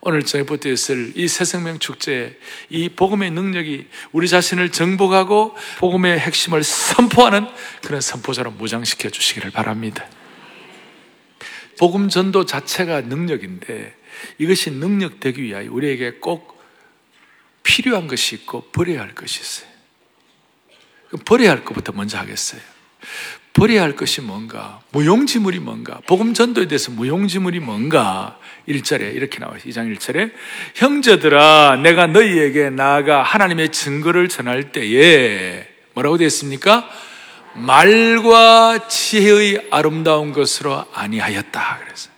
오늘 0.03 0.23
저희부터 0.23 0.69
있을 0.69 1.15
이 1.15 1.29
새생명 1.29 1.79
축제에 1.79 2.37
이 2.69 2.91
복음의 2.91 3.31
능력이 3.31 3.89
우리 4.13 4.29
자신을 4.29 4.71
정복하고 4.71 5.57
복음의 5.79 6.19
핵심을 6.19 6.63
선포하는 6.63 7.49
그런 7.83 8.03
선포자로 8.03 8.51
무장시켜 8.51 9.09
주시기를 9.09 9.51
바랍니다. 9.51 10.05
복음 11.79 12.11
전도 12.11 12.45
자체가 12.45 13.01
능력인데 13.01 13.95
이것이 14.37 14.73
능력 14.73 15.21
되기 15.21 15.43
위하여 15.43 15.73
우리에게 15.73 16.19
꼭 16.21 16.56
필요한 17.67 18.07
것이 18.07 18.37
있고 18.37 18.63
버려야 18.71 19.01
할 19.01 19.13
것이 19.15 19.41
있어요. 19.41 19.69
버려야 21.25 21.51
할 21.51 21.65
것부터 21.65 21.93
먼저 21.93 22.17
하겠어요. 22.17 22.61
버려야 23.53 23.83
할 23.83 23.97
것이 23.97 24.21
뭔가? 24.21 24.81
무용지물이 24.93 25.59
뭔가? 25.59 26.01
복음 26.07 26.33
전도에 26.33 26.69
대해서 26.69 26.93
무용지물이 26.93 27.59
뭔가? 27.59 28.39
1절에 28.69 29.15
이렇게 29.17 29.41
나와요. 29.41 29.59
2장 29.59 29.93
1절에 29.97 30.33
형제들아 30.77 31.81
내가 31.83 32.07
너희에게 32.07 32.71
나아가 32.71 33.23
하나님의 33.23 33.73
증거를 33.73 34.29
전할 34.29 34.71
때에 34.71 35.67
뭐라고 35.95 36.19
되어 36.19 36.27
있습니까? 36.29 36.89
말과 37.55 38.87
지혜의 38.87 39.69
아름다운 39.73 40.33
것으로 40.33 40.85
아니하였다. 40.93 41.79
그래서 41.83 42.11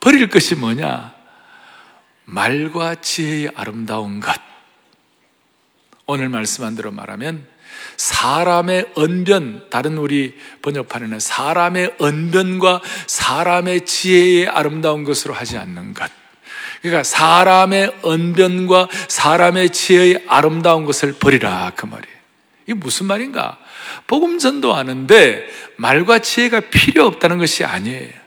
버릴 0.00 0.28
것이 0.28 0.56
뭐냐? 0.56 1.19
말과 2.30 2.94
지혜의 2.94 3.52
아름다운 3.54 4.20
것. 4.20 4.34
오늘 6.06 6.28
말씀한 6.28 6.76
대로 6.76 6.90
말하면 6.90 7.46
사람의 7.96 8.92
언변, 8.94 9.68
다른 9.70 9.98
우리 9.98 10.34
번역판에는 10.62 11.20
사람의 11.20 11.96
언변과 11.98 12.80
사람의 13.06 13.84
지혜의 13.84 14.48
아름다운 14.48 15.04
것으로 15.04 15.34
하지 15.34 15.58
않는 15.58 15.94
것. 15.94 16.10
그러니까 16.80 17.02
사람의 17.02 17.98
언변과 18.02 18.88
사람의 19.08 19.70
지혜의 19.70 20.24
아름다운 20.28 20.84
것을 20.84 21.12
버리라 21.12 21.72
그 21.76 21.86
말이에요. 21.86 22.16
이게 22.64 22.74
무슨 22.74 23.06
말인가? 23.06 23.58
복음 24.06 24.38
전도하는데 24.38 25.48
말과 25.76 26.20
지혜가 26.20 26.60
필요 26.70 27.06
없다는 27.06 27.38
것이 27.38 27.64
아니에요. 27.64 28.19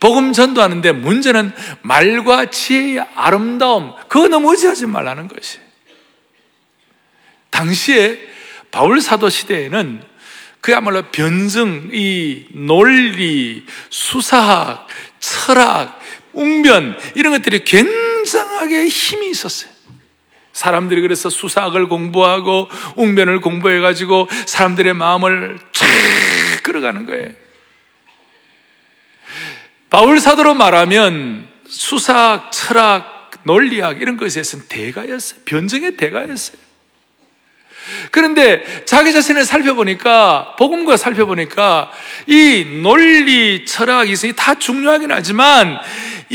복음 0.00 0.32
전도하는데 0.32 0.92
문제는 0.92 1.52
말과 1.82 2.46
지혜의 2.46 3.06
아름다움, 3.14 3.94
그거 4.08 4.28
너무 4.28 4.50
의지하지 4.52 4.86
말라는 4.86 5.28
것이. 5.28 5.58
당시에 7.50 8.18
바울 8.70 9.00
사도 9.00 9.28
시대에는 9.28 10.02
그야말로 10.60 11.02
변증, 11.10 11.90
이 11.92 12.46
논리, 12.52 13.64
수사학, 13.90 14.86
철학, 15.18 16.00
웅변 16.32 16.96
이런 17.14 17.32
것들이 17.32 17.64
굉장하게 17.64 18.86
힘이 18.86 19.30
있었어요. 19.30 19.70
사람들이 20.52 21.00
그래서 21.00 21.30
수사학을 21.30 21.88
공부하고 21.88 22.68
웅변을 22.96 23.40
공부해 23.40 23.80
가지고 23.80 24.28
사람들의 24.46 24.94
마음을 24.94 25.58
쫙 25.72 25.86
끌어가는 26.62 27.06
거예요. 27.06 27.30
바울 29.92 30.20
사도로 30.20 30.54
말하면 30.54 31.46
수사학, 31.68 32.50
철학, 32.50 33.30
논리학 33.42 34.00
이런 34.00 34.16
것에서는 34.16 34.64
대가였어요. 34.66 35.40
변증의 35.44 35.98
대가였어요. 35.98 36.56
그런데 38.10 38.84
자기 38.86 39.12
자신을 39.12 39.44
살펴보니까, 39.44 40.56
복음과 40.58 40.96
살펴보니까, 40.96 41.92
이 42.26 42.80
논리, 42.82 43.66
철학, 43.66 44.08
이성이 44.08 44.32
다 44.34 44.54
중요하긴 44.54 45.12
하지만, 45.12 45.78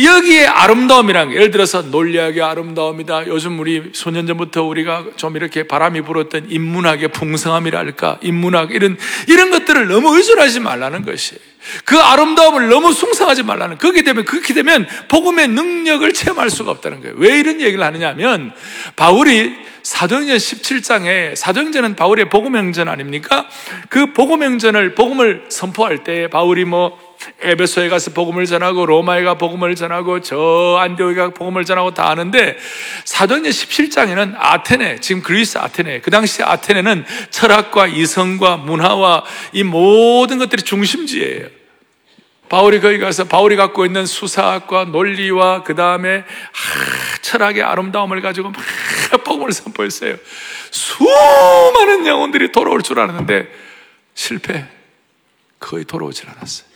여기에 0.04 0.46
아름다움이란 0.46 1.32
예를 1.32 1.50
들어서 1.50 1.82
논리학의 1.82 2.42
아름다움이다. 2.42 3.28
요즘 3.28 3.60
우리 3.60 3.90
소년 3.94 4.28
전부터 4.28 4.64
우리가 4.64 5.06
좀 5.16 5.36
이렇게 5.36 5.64
바람이 5.64 6.02
불었던 6.02 6.48
인문학의 6.50 7.08
풍성함이랄까, 7.10 8.20
인문학 8.22 8.72
이런 8.72 8.98
이런 9.28 9.50
것들을 9.50 9.88
너무 9.88 10.16
의존하지 10.16 10.60
말라는 10.60 11.04
것이. 11.04 11.36
그 11.84 11.98
아름다움을 11.98 12.70
너무 12.70 12.94
숭상하지 12.94 13.44
말라는 13.44 13.78
그렇게 13.78 14.04
되면 14.04 14.24
그렇게 14.24 14.54
되면 14.54 14.88
복음의 15.08 15.48
능력을 15.50 16.14
체험할 16.14 16.50
수가 16.50 16.72
없다는 16.72 17.02
거예요. 17.02 17.16
왜 17.18 17.40
이런 17.40 17.60
얘기를 17.60 17.84
하느냐면 17.84 18.54
바울이 18.96 19.54
사도행전 19.82 20.38
17장에 20.38 21.36
사도행전은 21.36 21.96
바울의 21.96 22.30
복음행전 22.30 22.88
아닙니까? 22.88 23.48
그 23.90 24.14
복음행전을 24.14 24.96
복음을 24.96 25.46
선포할 25.50 26.04
때 26.04 26.28
바울이 26.30 26.66
뭐 26.66 27.07
에베소에 27.42 27.90
가서 27.90 28.12
복음을 28.12 28.46
전하고 28.46 28.86
로마에 28.86 29.24
가 29.24 29.36
복음을 29.36 29.76
전하고 29.76 30.22
저 30.22 30.78
안디오에 30.80 31.16
가 31.16 31.30
복음을 31.30 31.66
전하고 31.66 31.94
다 31.94 32.10
하는데 32.10 32.58
사도행전 33.06 33.52
17장에는 33.52 34.36
아테네 34.38 35.00
지금 35.00 35.22
그리스 35.22 35.58
아테네 35.58 36.02
그 36.02 36.12
당시 36.12 36.44
아테네는 36.44 37.06
철학과 37.30 37.88
이성과 37.88 38.58
문화와 38.58 39.24
이 39.54 39.64
모든 39.64 40.38
것들이 40.38 40.62
중심지예요. 40.64 41.48
바울이 42.50 42.80
거기 42.80 42.98
가서 42.98 43.26
바울이 43.26 43.58
갖고 43.58 43.86
있는 43.86 44.06
수사학과 44.06 44.86
논리와 44.86 45.64
그 45.64 45.76
다음에 45.76 46.24
철학의 47.22 47.62
아름다움을 47.62 48.22
가지고 48.22 48.52
막 48.52 49.24
복음을 49.26 49.52
선포했어요. 49.52 50.16
수많은 50.72 52.08
영혼들이 52.08 52.52
돌아올 52.52 52.82
줄 52.84 53.00
알았는데 53.00 53.48
실패. 54.14 54.66
거의 55.60 55.86
돌아오질 55.86 56.30
않았어요. 56.30 56.67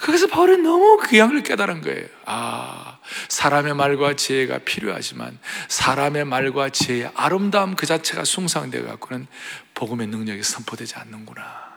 거기서 0.00 0.28
바울이 0.28 0.56
너무 0.58 0.98
귀한 1.08 1.28
걸 1.30 1.42
깨달은 1.42 1.82
거예요. 1.82 2.06
아, 2.24 2.98
사람의 3.28 3.74
말과 3.74 4.14
지혜가 4.14 4.58
필요하지만 4.58 5.38
사람의 5.68 6.24
말과 6.24 6.70
지혜의 6.70 7.10
아름다움 7.14 7.76
그 7.76 7.86
자체가 7.86 8.24
숭상되어 8.24 8.84
갖고는 8.84 9.26
복음의 9.74 10.06
능력이 10.06 10.42
선포되지 10.42 10.94
않는구나. 10.96 11.70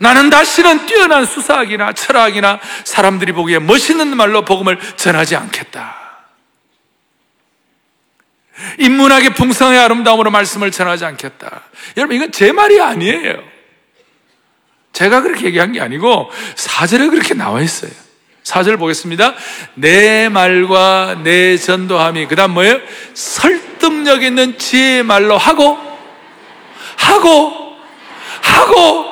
나는 0.00 0.28
다시는 0.28 0.86
뛰어난 0.86 1.24
수사학이나 1.24 1.94
철학이나 1.94 2.60
사람들이 2.84 3.32
보기에 3.32 3.58
멋있는 3.58 4.16
말로 4.16 4.44
복음을 4.44 4.78
전하지 4.96 5.34
않겠다. 5.36 5.96
인문학의 8.78 9.34
풍성의 9.34 9.78
아름다움으로 9.78 10.30
말씀을 10.30 10.70
전하지 10.70 11.04
않겠다. 11.06 11.62
여러분, 11.96 12.16
이건 12.16 12.32
제 12.32 12.52
말이 12.52 12.80
아니에요. 12.80 13.57
제가 14.98 15.20
그렇게 15.22 15.46
얘기한 15.46 15.70
게 15.70 15.80
아니고 15.80 16.28
사절에 16.56 17.06
그렇게 17.08 17.32
나와 17.32 17.60
있어요. 17.60 17.92
사절 18.42 18.76
보겠습니다. 18.78 19.32
내 19.74 20.28
말과 20.28 21.20
내 21.22 21.56
전도함이 21.56 22.26
그다음 22.26 22.50
뭐예요? 22.50 22.80
설득력 23.14 24.24
있는 24.24 24.58
지혜의 24.58 25.04
말로 25.04 25.38
하고 25.38 25.78
하고 26.96 27.76
하고 28.42 29.04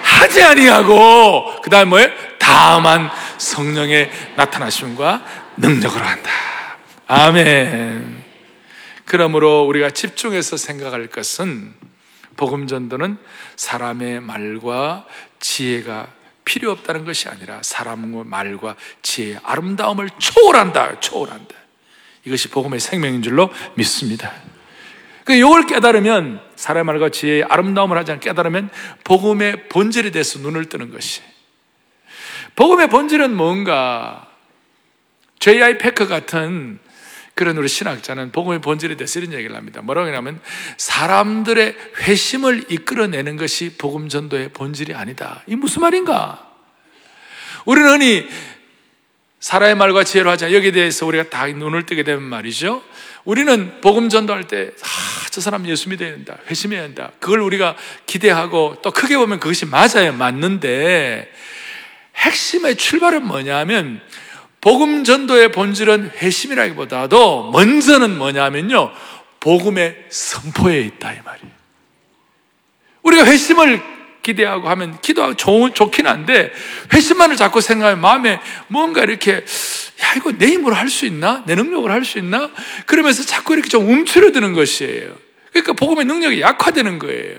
하지 0.00 0.42
아니하고 0.42 1.60
그다음 1.60 1.90
뭐예요? 1.90 2.08
다만 2.38 3.10
성령의 3.36 4.10
나타나심과 4.36 5.26
능력으로 5.58 6.06
한다. 6.06 6.30
아멘. 7.06 8.24
그러므로 9.04 9.64
우리가 9.64 9.90
집중해서 9.90 10.56
생각할 10.56 11.08
것은 11.08 11.74
복음 12.38 12.68
전도는 12.68 13.18
사람의 13.56 14.20
말과 14.20 15.04
지혜가 15.40 16.08
필요 16.44 16.70
없다는 16.70 17.04
것이 17.04 17.28
아니라 17.28 17.58
사람의 17.62 18.24
말과 18.24 18.76
지혜의 19.02 19.40
아름다움을 19.42 20.08
초월한다. 20.18 21.00
초월한다. 21.00 21.54
이것이 22.24 22.48
복음의 22.48 22.80
생명인 22.80 23.22
줄로 23.22 23.50
믿습니다. 23.74 24.32
그 25.24 25.34
이걸 25.34 25.66
깨달으면 25.66 26.40
사람의 26.54 26.84
말과 26.84 27.10
지혜의 27.10 27.44
아름다움을 27.44 27.98
하지 27.98 28.12
않 28.12 28.20
깨달으면 28.20 28.70
복음의 29.04 29.68
본질에 29.68 30.10
대해서 30.10 30.38
눈을 30.38 30.66
뜨는 30.66 30.92
것이. 30.92 31.20
복음의 32.54 32.88
본질은 32.88 33.34
뭔가 33.36 34.28
J.I. 35.40 35.78
패커 35.78 36.06
같은 36.06 36.78
그런 37.38 37.56
우리 37.56 37.68
신학자는 37.68 38.32
복음의 38.32 38.60
본질에 38.60 38.96
대해서 38.96 39.20
이런 39.20 39.32
얘기를 39.32 39.54
합니다. 39.54 39.80
뭐라고 39.80 40.08
하냐면 40.08 40.40
사람들의 40.76 41.76
회심을 42.00 42.64
이끌어내는 42.68 43.36
것이 43.36 43.76
복음 43.78 44.08
전도의 44.08 44.48
본질이 44.48 44.92
아니다. 44.92 45.44
이 45.46 45.54
무슨 45.54 45.82
말인가? 45.82 46.44
우리는 47.64 47.88
흔히 47.90 48.28
사람의 49.38 49.76
말과 49.76 50.02
지혜로 50.02 50.28
하자. 50.30 50.52
여기에 50.52 50.72
대해서 50.72 51.06
우리가 51.06 51.30
다 51.30 51.46
눈을 51.46 51.86
뜨게 51.86 52.02
되면 52.02 52.24
말이죠. 52.24 52.82
우리는 53.24 53.80
복음 53.82 54.08
전도할 54.08 54.48
때, 54.48 54.72
아, 54.82 55.28
저 55.30 55.40
사람 55.40 55.64
예수 55.68 55.90
믿어야 55.90 56.10
된다. 56.10 56.38
회심해야 56.48 56.82
된다. 56.82 57.12
그걸 57.20 57.38
우리가 57.42 57.76
기대하고 58.06 58.78
또 58.82 58.90
크게 58.90 59.16
보면 59.16 59.38
그것이 59.38 59.64
맞아요. 59.64 60.12
맞는데 60.12 61.32
핵심의 62.16 62.74
출발은 62.74 63.24
뭐냐면 63.24 64.00
복음 64.60 65.04
전도의 65.04 65.52
본질은 65.52 66.12
회심이라기보다도 66.16 67.50
먼저는 67.52 68.18
뭐냐면요. 68.18 68.90
복음의 69.40 70.06
선포에 70.08 70.80
있다 70.80 71.12
이 71.12 71.18
말이에요. 71.24 71.52
우리가 73.02 73.24
회심을 73.24 73.80
기대하고 74.22 74.68
하면 74.68 75.00
기도하고 75.00 75.36
좋, 75.36 75.72
좋긴 75.72 76.06
한데 76.06 76.52
회심만을 76.92 77.36
자꾸 77.36 77.60
생각하면 77.60 78.00
마음에 78.00 78.40
뭔가 78.66 79.02
이렇게 79.02 79.32
야 79.34 80.14
이거 80.16 80.32
내 80.32 80.46
힘으로 80.48 80.74
할 80.74 80.88
수 80.88 81.06
있나? 81.06 81.44
내 81.46 81.54
능력으로 81.54 81.92
할 81.92 82.04
수 82.04 82.18
있나? 82.18 82.50
그러면서 82.86 83.24
자꾸 83.24 83.54
이렇게 83.54 83.68
좀 83.68 83.88
움츠러드는 83.88 84.52
것이에요. 84.54 85.16
그러니까 85.52 85.72
복음의 85.74 86.04
능력이 86.04 86.40
약화되는 86.40 86.98
거예요. 86.98 87.38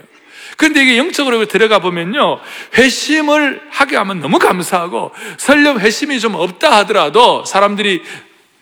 그런데 0.60 0.84
이게 0.84 0.98
영적으로 0.98 1.46
들어가 1.46 1.80
보면요. 1.80 2.42
회심을 2.78 3.62
하게 3.72 3.96
하면 3.96 4.20
너무 4.20 4.40
감사하고 4.40 5.14
설령 5.38 5.80
회심이 5.80 6.20
좀 6.20 6.36
없다 6.36 6.70
하더라도 6.80 7.46
사람들이 7.46 8.04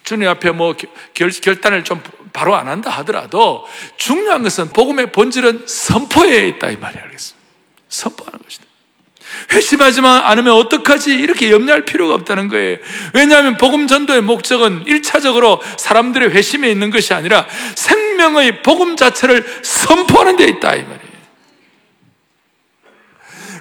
주님 0.03 0.29
앞에 0.29 0.51
뭐 0.51 0.75
결, 1.15 1.31
결단을 1.31 1.83
좀 1.83 2.03
바로 2.33 2.55
안 2.55 2.67
한다 2.67 2.91
하더라도 2.91 3.65
중요한 3.97 4.43
것은 4.43 4.69
복음의 4.73 5.11
본질은 5.11 5.63
선포에 5.65 6.47
있다 6.49 6.69
이 6.69 6.77
말이 6.77 6.99
알겠습니다. 6.99 7.47
선포하는 7.89 8.39
것이다. 8.43 8.65
회심하지만 9.53 10.21
않으면 10.21 10.53
어떡하지? 10.53 11.15
이렇게 11.15 11.49
염려할 11.49 11.85
필요가 11.85 12.13
없다는 12.13 12.47
거예요. 12.47 12.77
왜냐하면 13.15 13.57
복음 13.57 13.87
전도의 13.87 14.21
목적은 14.21 14.85
1차적으로 14.85 15.61
사람들의 15.77 16.29
회심에 16.29 16.69
있는 16.69 16.91
것이 16.91 17.15
아니라 17.15 17.47
생명의 17.73 18.61
복음 18.61 18.95
자체를 18.95 19.43
선포하는 19.63 20.35
데 20.35 20.43
있다 20.43 20.75
이 20.75 20.83
말이에요. 20.83 21.06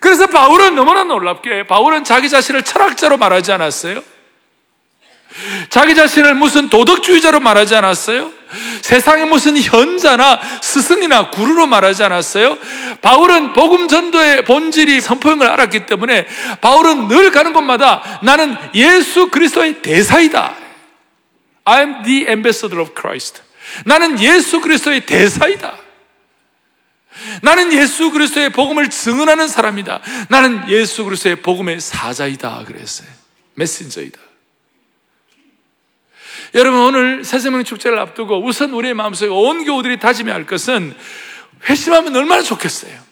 그래서 0.01 0.27
바울은 0.27 0.75
너무나 0.75 1.05
놀랍게 1.05 1.67
바울은 1.67 2.05
자기 2.05 2.29
자신을 2.29 2.63
철학자로 2.63 3.17
말하지 3.17 3.53
않았어요? 3.53 4.03
자기 5.69 5.95
자신을 5.95 6.35
무슨 6.35 6.69
도덕주의자로 6.69 7.41
말하지 7.41 7.75
않았어요? 7.75 8.33
세상에 8.81 9.25
무슨 9.25 9.57
현자나 9.61 10.41
스승이나 10.63 11.31
구루로 11.31 11.67
말하지 11.67 12.05
않았어요? 12.05 12.57
바울은 13.03 13.53
복음 13.53 13.89
전도의 13.89 14.45
본질이 14.45 15.01
선포인 15.01 15.39
걸 15.39 15.49
알았기 15.49 15.87
때문에 15.87 16.27
바울은 16.61 17.09
늘 17.09 17.31
가는 17.33 17.53
곳마다 17.53 18.21
나는 18.23 18.57
예수 18.75 19.29
그리스도의 19.29 19.83
대사이다. 19.83 20.55
I'm 21.65 22.05
the 22.05 22.27
ambassador 22.29 22.81
of 22.81 22.95
Christ. 22.99 23.43
나는 23.85 24.19
예수 24.21 24.61
그리스도의 24.61 25.05
대사이다. 25.05 25.86
나는 27.43 27.73
예수 27.73 28.11
그리스도의 28.11 28.51
복음을 28.51 28.91
증언하는 28.91 29.49
사람이다. 29.49 30.01
나는 30.29 30.69
예수 30.69 31.05
그리스도의 31.05 31.37
복음의 31.37 31.81
사자이다. 31.81 32.65
그랬어요. 32.65 33.09
메신저이다. 33.55 34.19
여러분 36.55 36.81
오늘 36.81 37.25
새생명 37.25 37.65
축제를 37.65 37.99
앞두고 37.99 38.45
우선 38.45 38.73
우리의 38.73 38.95
마음속에 38.95 39.31
온 39.31 39.65
교우들이 39.65 39.99
다짐해야 39.99 40.35
할 40.35 40.47
것은 40.47 40.95
회심하면 41.69 42.15
얼마나 42.15 42.43
좋겠어요. 42.43 43.07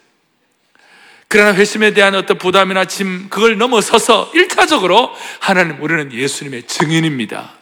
그러나 1.29 1.53
회심에 1.55 1.95
대한 1.95 2.15
어떤 2.15 2.39
부담이나 2.39 2.85
짐 2.85 3.29
그걸 3.29 3.59
넘어서서 3.59 4.31
일차적으로 4.35 5.11
하나님 5.41 5.83
우리는 5.83 6.13
예수님의 6.13 6.65
증인입니다. 6.65 7.53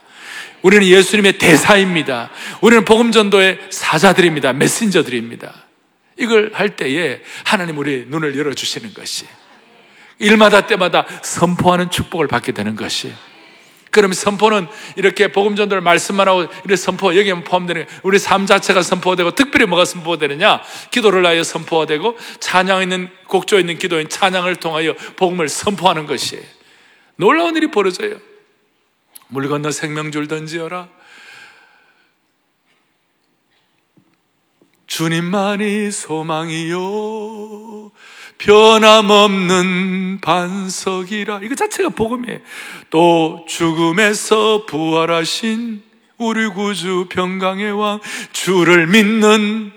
우리는 0.61 0.87
예수님의 0.87 1.39
대사입니다. 1.39 2.31
우리는 2.61 2.85
복음 2.85 3.11
전도의 3.11 3.59
사자들입니다. 3.71 4.53
메신저들입니다. 4.53 5.55
이걸 6.17 6.51
할 6.55 6.77
때에 6.77 7.21
하나님 7.45 7.79
우리 7.79 8.05
눈을 8.09 8.37
열어 8.39 8.53
주시는 8.55 8.95
것이 8.95 9.27
일마다 10.19 10.67
때마다 10.67 11.07
선포하는 11.23 11.91
축복을 11.91 12.29
받게 12.29 12.53
되는 12.53 12.77
것이 12.77 13.13
그러면 13.93 14.15
선포는 14.15 14.69
이렇게 14.97 15.31
복음 15.31 15.55
전도를 15.55 15.83
말씀만 15.83 16.27
하고 16.27 16.45
이렇게 16.45 16.77
선포 16.77 17.15
여기에 17.15 17.45
포함되는 17.45 17.87
우리 18.03 18.19
삶 18.19 18.47
자체가 18.47 18.81
선포되고 18.81 19.33
특별히 19.33 19.67
뭐가 19.67 19.85
선포되느냐? 19.85 20.63
기도를 20.91 21.27
하여 21.27 21.43
선포가 21.43 21.85
되고 21.85 22.17
찬양 22.41 22.81
있는 22.81 23.11
곡조 23.29 23.59
있는 23.59 23.77
기도인 23.77 24.09
찬양을 24.09 24.57
통하여 24.57 24.95
복음을 25.17 25.47
선포하는 25.51 26.07
것이에요. 26.07 26.43
놀라운 27.17 27.55
일이 27.55 27.71
벌어져요. 27.71 28.17
물 29.29 29.49
건너 29.51 29.71
생명줄 29.71 30.27
던지어라. 30.27 30.89
주님만이 34.93 35.91
소망이요. 35.91 37.91
변함없는 38.37 40.19
반석이라. 40.21 41.41
이거 41.43 41.55
자체가 41.55 41.89
복음이에요. 41.89 42.39
또 42.91 43.43
죽음에서 43.49 44.67
부활하신 44.67 45.83
우리 46.19 46.47
구주 46.47 47.07
평강의 47.09 47.73
왕, 47.73 48.01
주를 48.33 48.87
믿는 48.87 49.73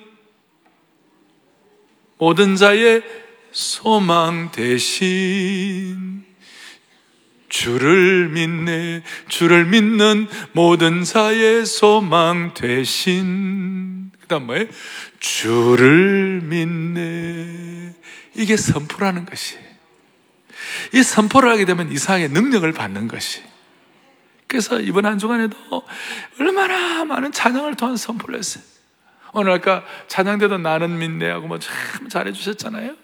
모든 2.17 2.57
자의 2.57 3.01
소망 3.53 4.51
대신 4.51 6.25
주를 7.47 8.27
믿네, 8.27 9.01
주를 9.29 9.63
믿는 9.63 10.27
모든 10.51 11.05
자의 11.05 11.65
소망 11.65 12.53
대신. 12.53 13.95
그 14.25 14.27
다음 14.27 14.47
뭐예요? 14.47 14.65
주를 15.25 16.41
믿네. 16.43 17.95
이게 18.35 18.55
선포라는 18.55 19.25
것이. 19.25 19.57
이 20.93 21.01
선포를 21.01 21.49
하게 21.49 21.65
되면 21.65 21.91
이상하게 21.91 22.27
능력을 22.27 22.71
받는 22.71 23.07
것이. 23.07 23.41
그래서 24.45 24.79
이번 24.79 25.07
한 25.07 25.17
주간에도 25.17 25.57
얼마나 26.39 27.03
많은 27.05 27.31
찬양을 27.31 27.75
통한 27.75 27.97
선포를 27.97 28.37
했어요. 28.37 28.63
오늘 29.33 29.51
아까 29.51 29.83
찬양대도 30.07 30.59
나는 30.59 30.99
믿네 30.99 31.27
하고 31.31 31.47
뭐 31.47 31.57
참 31.57 32.07
잘해주셨잖아요. 32.07 32.95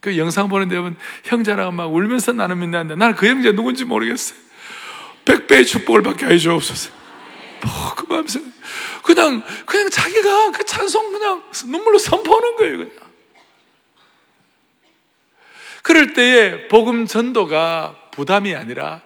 그 0.00 0.18
영상 0.18 0.48
보는데 0.48 0.74
여러분 0.74 0.96
형제랑 1.22 1.76
막 1.76 1.94
울면서 1.94 2.32
나는 2.32 2.58
믿는데 2.58 2.96
나는 2.96 3.14
그 3.14 3.28
형제 3.28 3.52
누군지 3.52 3.84
모르겠어요. 3.84 4.36
백배의 5.24 5.64
축복을 5.64 6.02
받게 6.02 6.26
해주옵소서. 6.26 7.01
뭐, 7.64 7.94
그 7.94 8.06
마음에서 8.12 8.40
그냥 9.02 9.42
그냥 9.66 9.90
자기가 9.90 10.50
그 10.52 10.64
찬송 10.64 11.12
그냥 11.12 11.42
눈물로 11.66 11.98
선포하는 11.98 12.56
거예요. 12.56 12.78
그냥. 12.78 12.92
그럴 15.82 16.12
때에 16.12 16.68
복음 16.68 17.06
전도가 17.06 18.08
부담이 18.12 18.54
아니라 18.54 19.02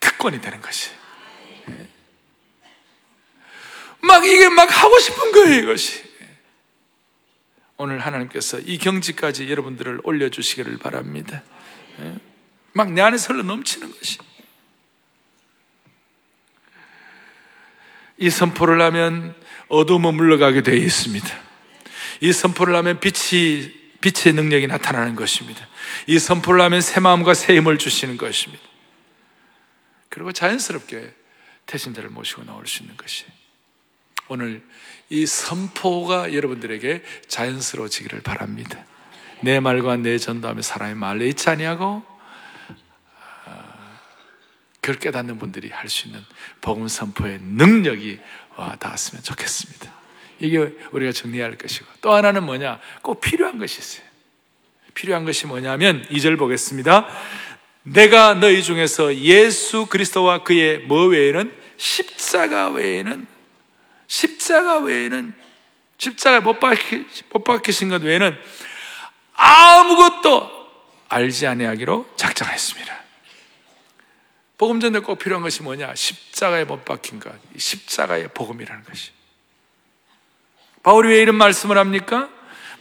특권이 0.00 0.40
되는 0.40 0.60
것이. 0.60 0.90
막 4.00 4.24
이게 4.24 4.48
막 4.48 4.64
하고 4.70 4.98
싶은 4.98 5.32
거예요, 5.32 5.62
이것이. 5.62 6.08
오늘 7.76 8.00
하나님께서 8.00 8.58
이 8.58 8.78
경지까지 8.78 9.50
여러분들을 9.50 10.00
올려주시기를 10.02 10.78
바랍니다. 10.78 11.42
막 12.72 12.90
내 12.90 13.00
안에서 13.02 13.32
흘러 13.32 13.42
넘치는 13.42 13.90
것이. 13.92 14.18
이 18.18 18.30
선포를 18.30 18.80
하면 18.82 19.34
어둠은 19.68 20.14
물러가게 20.14 20.62
되어 20.62 20.74
있습니다. 20.74 21.28
이 22.20 22.32
선포를 22.32 22.74
하면 22.76 23.00
빛이, 23.00 23.72
빛의 24.00 24.34
능력이 24.34 24.66
나타나는 24.66 25.14
것입니다. 25.14 25.66
이 26.06 26.18
선포를 26.18 26.60
하면 26.62 26.80
새 26.80 27.00
마음과 27.00 27.34
새 27.34 27.56
힘을 27.56 27.78
주시는 27.78 28.16
것입니다. 28.16 28.62
그리고 30.08 30.32
자연스럽게 30.32 31.14
태신자를 31.66 32.10
모시고 32.10 32.44
나올 32.44 32.66
수 32.66 32.82
있는 32.82 32.96
것이 32.96 33.24
오늘 34.28 34.62
이 35.10 35.26
선포가 35.26 36.34
여러분들에게 36.34 37.02
자연스러워지기를 37.28 38.22
바랍니다. 38.22 38.84
내 39.42 39.60
말과 39.60 39.96
내 39.96 40.18
전도하며 40.18 40.62
사람의 40.62 40.94
말로 40.96 41.24
잊지 41.24 41.48
아니하고 41.48 41.86
어, 41.86 42.07
그걸 44.88 44.98
깨닫는 45.00 45.38
분들이 45.38 45.68
할 45.68 45.90
수 45.90 46.06
있는 46.06 46.24
복음 46.62 46.88
선포의 46.88 47.40
능력이 47.42 48.18
와 48.56 48.76
닿았으면 48.76 49.22
좋겠습니다. 49.22 49.92
이게 50.40 50.58
우리가 50.92 51.12
정리해야 51.12 51.46
할 51.46 51.58
것이고 51.58 51.86
또 52.00 52.14
하나는 52.14 52.44
뭐냐? 52.44 52.80
꼭 53.02 53.20
필요한 53.20 53.58
것이 53.58 53.80
있어요. 53.80 54.06
필요한 54.94 55.26
것이 55.26 55.46
뭐냐면 55.46 56.06
2절 56.08 56.38
보겠습니다. 56.38 57.06
내가 57.82 58.32
너희 58.32 58.62
중에서 58.62 59.14
예수 59.16 59.84
그리스도와 59.86 60.42
그의 60.42 60.78
뭐 60.78 61.06
외에는 61.06 61.52
십자가 61.76 62.70
외에는 62.70 63.26
십자가 64.06 64.78
외에는 64.78 65.34
십자가 65.98 66.40
못, 66.40 66.60
박히, 66.60 67.06
못 67.30 67.44
박히신 67.44 67.90
것 67.90 68.02
외에는 68.02 68.34
아무것도 69.34 70.50
알지 71.10 71.46
아니하기로 71.46 72.14
작정했습니다. 72.16 73.07
복음 74.58 74.80
전에 74.80 74.98
꼭 74.98 75.18
필요한 75.18 75.42
것이 75.42 75.62
뭐냐? 75.62 75.94
십자가에 75.94 76.64
못 76.64 76.84
박힌 76.84 77.20
것, 77.20 77.32
십자가의 77.56 78.28
복음이라는 78.34 78.84
것이. 78.84 79.12
바울이 80.82 81.08
왜 81.08 81.22
이런 81.22 81.36
말씀을 81.36 81.78
합니까? 81.78 82.28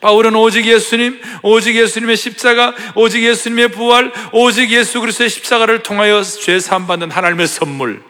바울은 0.02 0.36
오직 0.36 0.66
예수님, 0.66 1.22
오직 1.44 1.76
예수님의 1.76 2.18
십자가, 2.18 2.74
오직 2.96 3.24
예수님의 3.24 3.70
부활, 3.70 4.12
오직 4.32 4.72
예수 4.72 5.00
그리스도의 5.02 5.30
십자가를 5.30 5.84
통하여 5.84 6.24
죄 6.24 6.60
사함 6.60 6.88
받는 6.88 7.12
하나님의 7.12 7.48
선물. 7.48 8.04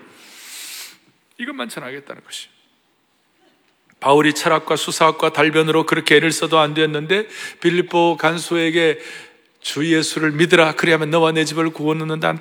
이것만 1.38 1.70
전하겠다는 1.70 2.24
것이. 2.24 2.48
바울이 4.00 4.34
철학과 4.34 4.76
수사학과 4.76 5.34
달변으로 5.34 5.86
그렇게 5.86 6.18
애를 6.18 6.32
써도 6.32 6.60
안 6.60 6.74
되었는데 6.74 7.28
빌립보 7.62 8.18
간수에게 8.18 9.00
주 9.60 9.92
예수를 9.92 10.32
믿으라 10.32 10.74
그리하면 10.74 11.10
너와 11.10 11.32
내 11.32 11.44
집을 11.44 11.72
구워 11.72 11.96
놓는다 11.96 12.36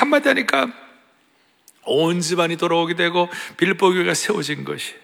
한마디 0.00 0.28
하니까 0.28 0.72
온 1.84 2.20
집안이 2.20 2.56
돌아오게 2.56 2.94
되고 2.94 3.28
빌립보 3.56 3.92
교회가 3.92 4.14
세워진 4.14 4.64
것이 4.64 4.94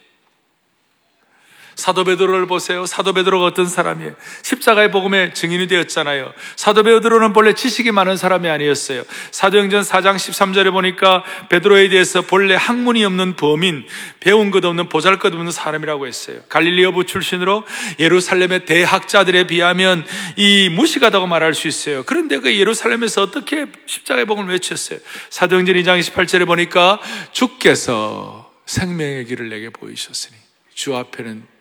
사도 1.77 2.05
베드로를 2.05 2.47
보세요. 2.47 2.87
사도 2.87 3.13
베드로가 3.13 3.47
어떤 3.47 3.67
사람이에요? 3.67 4.15
십자가의 4.43 4.91
복음의 4.91 5.35
증인이 5.35 5.67
되었잖아요. 5.67 6.33
사도 6.57 6.83
베드로는 6.83 7.33
본래 7.33 7.53
지식이 7.53 7.91
많은 7.91 8.17
사람이 8.17 8.49
아니었어요. 8.49 9.03
사도행전 9.31 9.83
4장 9.83 10.17
13절에 10.17 10.71
보니까 10.73 11.25
베드로에 11.49 11.89
대해서 11.89 12.23
본래 12.23 12.55
학문이 12.55 13.05
없는 13.05 13.37
범인, 13.37 13.87
배운 14.21 14.51
것 14.51 14.65
없는 14.65 14.89
보잘 14.89 15.19
것 15.19 15.33
없는 15.33 15.51
사람이라고 15.51 16.07
했어요. 16.07 16.41
갈릴리 16.49 16.85
어부 16.87 17.05
출신으로 17.07 17.65
예루살렘의 17.99 18.65
대학자들에 18.67 19.47
비하면 19.47 20.07
이 20.37 20.69
무식하다고 20.71 21.27
말할 21.27 21.55
수 21.55 21.69
있어요. 21.69 22.05
그런데 22.05 22.39
그 22.39 22.57
예루살렘에서 22.57 23.23
어떻게 23.23 23.67
십자가의 23.87 24.27
복음을 24.27 24.53
외쳤어요? 24.53 24.99
사도행전 25.31 25.75
2장 25.77 26.01
28절에 26.01 26.47
보니까 26.47 27.01
주께서 27.33 28.53
생명의 28.67 29.27
길을 29.27 29.49
내게 29.49 29.71
보이셨으니 29.71 30.37
주 30.75 30.97
앞에는 30.97 31.54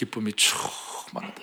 기쁨이 0.00 0.32
충만하다. 0.32 1.42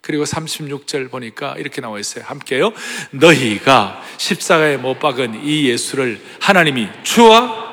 그리고 0.00 0.24
36절 0.24 1.10
보니까 1.10 1.54
이렇게 1.58 1.82
나와 1.82 1.98
있어요. 1.98 2.24
함께요. 2.24 2.72
너희가 3.10 4.02
십자가에 4.16 4.78
못 4.78 4.98
박은 4.98 5.44
이 5.44 5.68
예수를 5.68 6.20
하나님이 6.40 6.88
주와 7.02 7.64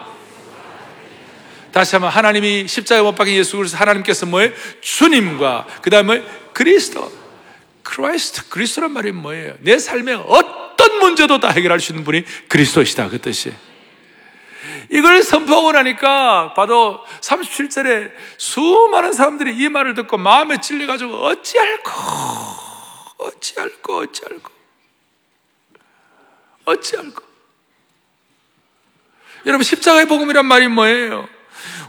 다시 1.72 1.96
한번 1.96 2.12
하나님이 2.12 2.68
십자가에 2.68 3.02
못 3.02 3.16
박인 3.16 3.36
예수 3.36 3.56
그리스도 3.56 3.80
하나님께서 3.80 4.26
뭐예요? 4.26 4.52
주님과 4.82 5.68
그 5.82 5.90
다음에 5.90 6.24
그리스도 6.52 7.10
Christ 7.84 8.50
그리스도란 8.50 8.92
말이 8.92 9.14
뭐예요? 9.14 9.56
내 9.60 9.80
삶의 9.80 10.16
어떤 10.28 11.00
문제도 11.00 11.40
다 11.40 11.50
해결할 11.50 11.80
수 11.80 11.94
있는 11.94 12.04
분이 12.04 12.26
그리스도시다 12.50 13.08
그 13.10 13.20
뜻이에요. 13.20 13.58
이걸 14.92 15.24
선포하고 15.24 15.72
나니까 15.72 16.54
봐도 16.54 17.06
37절에 17.22 18.12
수많은 18.38 19.14
사람들이 19.14 19.56
이 19.56 19.70
말을 19.70 19.94
듣고 19.94 20.18
마음에 20.18 20.60
찔려가지고 20.60 21.16
어찌할꼬 21.16 21.92
어찌할꼬 23.18 23.98
어찌할꼬 24.00 24.52
어찌할꼬 26.66 27.24
여러분 29.46 29.64
십자가의 29.64 30.08
복음이란 30.08 30.46
말이 30.46 30.68
뭐예요? 30.68 31.28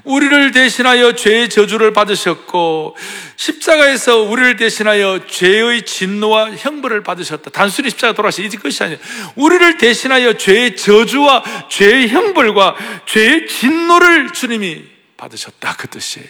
우리를 0.04 0.50
대신하여 0.52 1.14
죄의 1.14 1.48
저주를 1.48 1.92
받으셨고 1.92 2.96
십자가에서 3.37 4.22
우리를 4.22 4.56
대신하여 4.56 5.26
죄의 5.26 5.82
진노와 5.82 6.52
형벌을 6.52 7.02
받으셨다. 7.02 7.50
단순히 7.50 7.90
십자가 7.90 8.12
돌아가신 8.12 8.44
이 8.44 8.48
것이 8.50 8.82
아니에요. 8.82 8.98
우리를 9.37 9.78
대신하여 9.78 10.37
죄의 10.37 10.76
저주와 10.76 11.68
죄의 11.68 12.08
형벌과 12.08 12.76
죄의 13.06 13.46
진노를 13.46 14.32
주님이 14.32 14.85
받으셨다. 15.16 15.76
그 15.76 15.88
뜻이에요. 15.88 16.28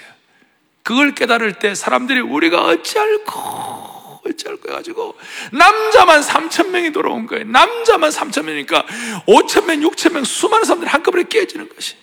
그걸 0.83 1.14
깨달을 1.14 1.55
때 1.55 1.74
사람들이 1.74 2.20
우리가 2.20 2.64
어찌할꼬 2.64 4.20
어찌할거 4.24 4.68
해가지고 4.68 5.16
남자만 5.52 6.20
3천 6.20 6.68
명이 6.68 6.92
돌아온 6.92 7.26
거예요. 7.26 7.44
남자만 7.44 8.11
3천 8.11 8.44
명이니까 8.44 8.85
5천 9.26 9.66
명, 9.66 9.81
6천 9.81 10.12
명 10.12 10.24
수많은 10.24 10.64
사람들이 10.64 10.90
한꺼번에 10.90 11.24
깨지는 11.24 11.68
것이. 11.68 11.96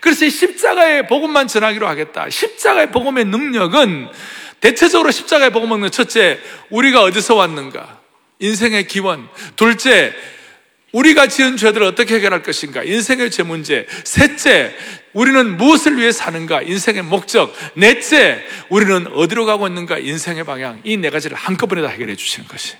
그래서 0.00 0.24
이 0.24 0.30
십자가의 0.30 1.06
복음만 1.06 1.48
전하기로 1.48 1.86
하겠다. 1.86 2.28
십자가의 2.30 2.90
복음의 2.90 3.24
능력은 3.26 4.08
대체적으로 4.60 5.10
십자가의 5.10 5.50
복음은 5.50 5.90
첫째, 5.90 6.40
우리가 6.70 7.02
어디서 7.02 7.34
왔는가? 7.34 8.00
인생의 8.38 8.86
기원. 8.88 9.28
둘째, 9.56 10.12
우리가 10.92 11.26
지은 11.26 11.56
죄들을 11.56 11.86
어떻게 11.86 12.14
해결할 12.14 12.42
것인가? 12.42 12.82
인생의 12.82 13.30
죄 13.30 13.42
문제. 13.42 13.86
셋째, 14.04 14.74
우리는 15.12 15.56
무엇을 15.56 15.98
위해 15.98 16.10
사는가? 16.10 16.62
인생의 16.62 17.02
목적. 17.02 17.54
넷째, 17.74 18.42
우리는 18.70 19.06
어디로 19.12 19.44
가고 19.46 19.66
있는가? 19.66 19.98
인생의 19.98 20.44
방향. 20.44 20.80
이 20.84 20.96
네 20.96 21.10
가지를 21.10 21.36
한꺼번에 21.36 21.82
다 21.82 21.88
해결해 21.88 22.16
주시는 22.16 22.48
것이. 22.48 22.76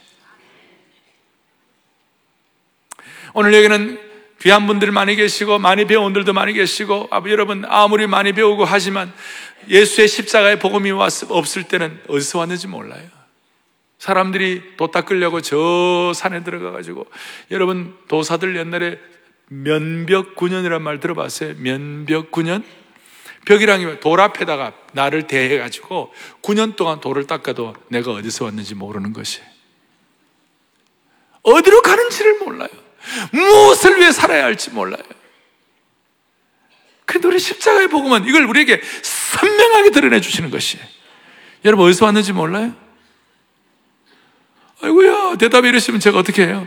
오늘 3.35 3.53
여기는 3.53 4.06
귀한 4.43 4.67
분들 4.67 4.93
많이 4.93 5.17
계시고 5.17 5.59
많이 5.59 5.87
배운 5.87 6.05
분들도 6.05 6.33
많이 6.33 6.53
계시고 6.53 7.09
아, 7.11 7.23
여러분 7.27 7.65
아무리 7.67 8.07
많이 8.07 8.33
배우고 8.33 8.65
하지만 8.65 9.13
예수의 9.69 10.09
십자가의 10.09 10.59
복음이 10.59 10.91
왔, 10.91 11.31
없을 11.31 11.65
때는 11.65 12.01
어디서 12.09 12.39
왔는지 12.41 12.69
몰라요. 12.69 13.09
사람들이 13.99 14.77
도 14.77 14.91
닦으려고 14.91 15.41
저 15.41 16.13
산에 16.15 16.45
들어가 16.45 16.71
가지고 16.71 17.07
여러분 17.51 17.97
도사들 18.09 18.57
옛날에 18.57 18.99
면벽군연이란 19.49 20.83
말 20.83 21.01
들어봤어요? 21.01 21.55
면벽군연? 21.59 22.63
벽이랑 23.47 24.01
돌 24.01 24.21
앞에다가 24.21 24.75
나를 24.93 25.29
대해 25.29 25.57
가지고 25.57 26.13
9년 26.43 26.77
동안 26.77 27.01
돌을 27.01 27.27
닦아도 27.27 27.75
내가 27.89 28.13
어디서 28.13 28.45
왔는지 28.45 28.75
모르는 28.75 29.13
것이. 29.13 29.41
어디로 31.43 31.81
가는지를 31.81 32.39
몰라요. 32.41 32.86
무엇을 33.31 33.99
위해 33.99 34.13
살아야 34.13 34.45
할지 34.45 34.71
몰라요. 34.71 35.03
그런데 37.05 37.29
우리 37.29 37.39
십자가의 37.39 37.89
복음은 37.89 38.27
이걸 38.27 38.45
우리에게 38.45 38.81
선명하게 39.03 39.91
드러내 39.91 40.21
주시는 40.21 40.51
것이에요. 40.51 40.85
여러분 41.65 41.87
어디서 41.87 42.05
왔는지 42.05 42.33
몰라요? 42.33 42.75
아이고야 44.83 45.37
대답이 45.37 45.69
이러시면 45.69 46.01
제가 46.01 46.19
어떻게 46.19 46.47
해요? 46.47 46.67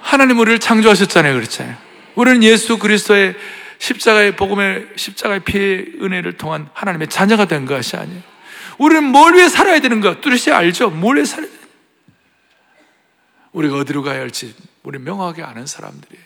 하나님 0.00 0.38
우리를 0.38 0.58
창조하셨잖아요 0.58 1.34
그렇잖아요. 1.34 1.76
우리는 2.14 2.42
예수 2.42 2.78
그리스도의 2.78 3.34
십자가의 3.78 4.36
복음의 4.36 4.86
십자가의 4.96 5.40
피의 5.40 5.92
은혜를 6.00 6.38
통한 6.38 6.68
하나님의 6.72 7.08
자녀가 7.08 7.44
된 7.44 7.66
것이 7.66 7.96
아니에요. 7.96 8.22
우리는 8.78 9.04
뭘 9.04 9.34
위해 9.34 9.48
살아야 9.48 9.80
되는가 9.80 10.20
뚜렷이 10.20 10.50
알죠. 10.50 10.90
뭘 10.90 11.16
위해 11.16 11.24
살아야 11.24 11.48
돼. 11.48 11.56
우리가 13.52 13.76
어디로 13.76 14.02
가야 14.02 14.20
할지 14.20 14.54
우리 14.86 15.00
명확하게 15.00 15.42
아는 15.42 15.66
사람들이에요. 15.66 16.24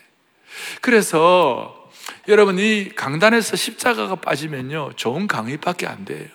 그래서 0.83 1.91
여러분 2.29 2.59
이 2.59 2.91
강단에서 2.95 3.57
십자가가 3.57 4.17
빠지면요 4.17 4.93
좋은 4.97 5.27
강의밖에 5.27 5.87
안 5.87 6.05
돼요. 6.05 6.29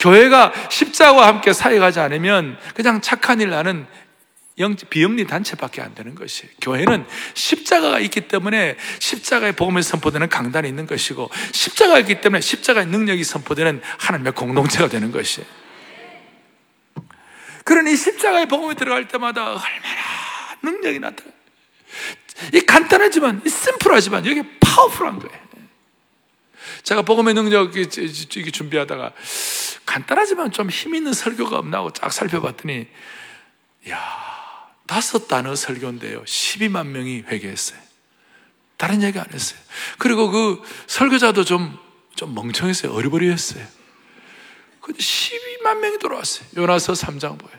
교회가 0.00 0.52
십자가와 0.68 1.28
함께 1.28 1.52
사역하지 1.52 2.00
않으면 2.00 2.58
그냥 2.74 3.00
착한 3.00 3.40
일영 3.40 3.86
비영리 4.90 5.28
단체밖에 5.28 5.80
안 5.82 5.94
되는 5.94 6.16
것이에요. 6.16 6.50
교회는 6.60 7.06
십자가가 7.34 8.00
있기 8.00 8.22
때문에 8.22 8.76
십자가의 8.98 9.52
복음이 9.52 9.82
선포되는 9.82 10.28
강단이 10.28 10.68
있는 10.68 10.86
것이고 10.86 11.30
십자가가 11.52 12.00
있기 12.00 12.20
때문에 12.20 12.40
십자가의 12.40 12.86
능력이 12.86 13.22
선포되는 13.22 13.80
하나님의 13.98 14.32
공동체가 14.32 14.88
되는 14.88 15.12
것이에요. 15.12 15.48
그러니 17.62 17.94
십자가의 17.94 18.46
복음이 18.46 18.74
들어갈 18.74 19.06
때마다 19.06 19.44
얼마나 19.50 20.19
능력이 20.62 20.98
나타나. 21.00 21.30
이 22.54 22.60
간단하지만, 22.60 23.42
이 23.44 23.48
심플하지만, 23.48 24.26
여기 24.26 24.42
파워풀한 24.60 25.18
거예요. 25.18 25.40
제가 26.82 27.02
복음의 27.02 27.34
능력 27.34 27.76
이게 27.76 28.50
준비하다가 28.50 29.12
간단하지만 29.84 30.50
좀 30.52 30.68
힘 30.70 30.94
있는 30.94 31.12
설교가 31.12 31.58
없나 31.58 31.78
하고 31.78 31.92
쫙 31.92 32.12
살펴봤더니, 32.12 32.86
야 33.90 33.98
다섯 34.86 35.28
단어 35.28 35.54
설교인데요. 35.54 36.24
12만 36.24 36.86
명이 36.86 37.24
회개했어요. 37.28 37.78
다른 38.76 39.02
얘기 39.02 39.18
안 39.18 39.26
했어요. 39.32 39.60
그리고 39.98 40.30
그 40.30 40.62
설교자도 40.86 41.44
좀, 41.44 41.78
좀 42.16 42.34
멍청했어요. 42.34 42.92
어리버리했어요. 42.92 43.66
근데 44.80 44.98
12만 44.98 45.78
명이 45.80 45.98
돌아왔어요. 45.98 46.48
요나서 46.56 46.94
3장 46.94 47.38
보여요. 47.38 47.58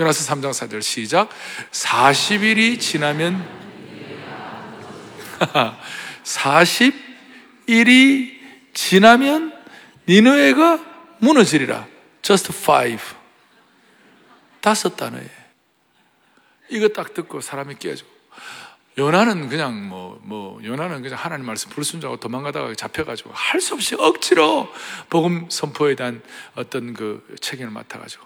요나서 0.00 0.34
3장 0.34 0.50
4절 0.50 0.80
시작. 0.80 1.28
40일이 1.72 2.80
지나면 2.80 3.46
40일이 7.68 8.40
지나면 8.72 9.52
니느웨가 10.08 10.82
무너지리라. 11.18 11.86
Just 12.22 12.50
five. 12.54 13.04
다섯 14.62 14.96
단어에. 14.96 15.28
이거 16.70 16.88
딱 16.88 17.12
듣고 17.12 17.42
사람이 17.42 17.74
깨져. 17.74 18.06
요나는 18.96 19.50
그냥 19.50 19.86
뭐, 19.86 20.18
뭐, 20.22 20.58
요나는 20.64 21.02
그냥 21.02 21.18
하나님 21.18 21.44
말씀 21.46 21.68
불순종하고 21.70 22.18
도망가다가 22.20 22.74
잡혀가지고 22.74 23.32
할 23.34 23.60
수 23.60 23.74
없이 23.74 23.94
억지로 23.98 24.72
복음 25.10 25.48
선포에 25.50 25.94
대한 25.94 26.22
어떤 26.54 26.94
그 26.94 27.36
책임을 27.42 27.70
맡아가지고. 27.70 28.24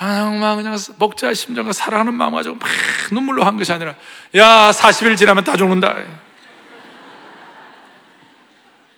막 0.00 0.56
그냥 0.56 0.76
목자의 0.98 1.34
심정과 1.34 1.72
사랑하는 1.72 2.14
마음 2.14 2.32
가지고 2.32 2.56
막 2.56 2.68
눈물로 3.12 3.44
한 3.44 3.56
것이 3.58 3.72
아니라 3.72 3.94
야 4.34 4.70
40일 4.72 5.16
지나면 5.16 5.44
다 5.44 5.56
죽는다. 5.56 5.94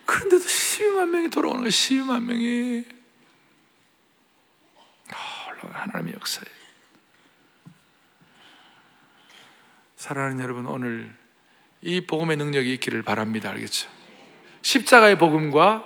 그런데도 0.06 0.44
12만 0.44 1.08
명이 1.08 1.30
돌아오는 1.30 1.60
거예요 1.60 1.70
12만 1.70 2.22
명이. 2.22 2.84
하나님의 5.72 6.14
역사예요 6.14 6.62
사랑하는 9.96 10.40
여러분 10.40 10.66
오늘 10.66 11.14
이 11.80 12.00
복음의 12.06 12.36
능력이 12.36 12.72
있기를 12.74 13.02
바랍니다. 13.02 13.50
알겠죠? 13.50 13.88
십자가의 14.62 15.18
복음과 15.18 15.84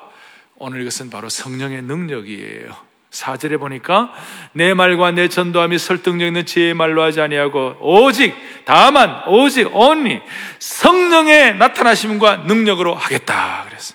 오늘 0.56 0.80
이것은 0.82 1.10
바로 1.10 1.28
성령의 1.28 1.82
능력이에요 1.82 2.85
4절에 3.16 3.58
보니까 3.58 4.12
내 4.52 4.74
말과 4.74 5.10
내 5.10 5.28
전도함이 5.28 5.78
설득력 5.78 6.26
있는 6.26 6.44
지혜의 6.44 6.74
말로 6.74 7.02
하지 7.02 7.20
아니하고 7.20 7.76
오직 7.80 8.34
다만 8.64 9.26
오직 9.28 9.74
only 9.74 10.20
성령의 10.58 11.56
나타나심과 11.56 12.44
능력으로 12.46 12.94
하겠다 12.94 13.64
그랬어. 13.68 13.94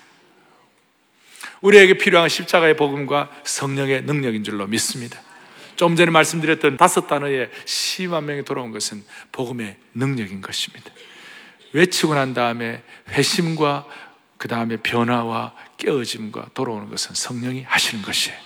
우리에게 1.60 1.94
필요한 1.94 2.28
십자가의 2.28 2.76
복음과 2.76 3.30
성령의 3.44 4.02
능력인 4.02 4.42
줄로 4.42 4.66
믿습니다. 4.66 5.20
좀 5.76 5.96
전에 5.96 6.10
말씀드렸던 6.10 6.76
다섯 6.76 7.06
단어에 7.06 7.50
10만 7.64 8.24
명이 8.24 8.44
돌아온 8.44 8.72
것은 8.72 9.04
복음의 9.30 9.76
능력인 9.94 10.40
것입니다. 10.40 10.90
외치고 11.72 12.14
난 12.14 12.34
다음에 12.34 12.82
회심과 13.10 13.86
그 14.36 14.48
다음에 14.48 14.76
변화와 14.76 15.54
깨어짐과 15.78 16.50
돌아오는 16.54 16.90
것은 16.90 17.14
성령이 17.14 17.62
하시는 17.62 18.02
것이에요. 18.02 18.36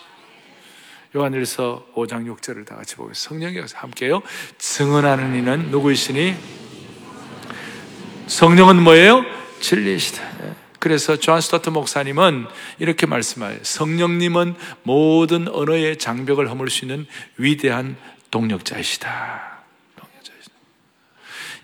요한일서 1.17 1.87
5장 1.95 2.27
6절을 2.37 2.67
다 2.67 2.77
같이 2.77 2.97
보겠습니다. 2.97 3.49
성령이 3.49 3.67
함께요. 3.75 4.23
증언하는 4.59 5.35
이는 5.39 5.71
누구이시니? 5.71 6.35
성령은 8.27 8.83
뭐예요? 8.83 9.25
진리시다. 9.61 10.23
그래서 10.79 11.17
조한 11.17 11.41
스타트 11.41 11.71
목사님은 11.71 12.47
이렇게 12.79 13.07
말씀하여요. 13.07 13.61
성령님은 13.63 14.57
모든 14.83 15.49
언어의 15.49 15.97
장벽을 15.99 16.51
허물 16.51 16.69
수 16.69 16.85
있는 16.85 17.07
위대한 17.39 17.97
동력자이시다. 18.31 19.56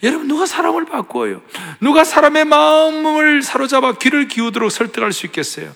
여러분, 0.02 0.26
누가 0.26 0.46
사람을 0.46 0.86
바꾸어요? 0.86 1.42
누가 1.80 2.02
사람의 2.02 2.44
마음을 2.44 3.42
사로잡아 3.42 3.92
귀를 3.98 4.26
기우도록 4.26 4.72
설득할 4.72 5.12
수 5.12 5.26
있겠어요? 5.26 5.72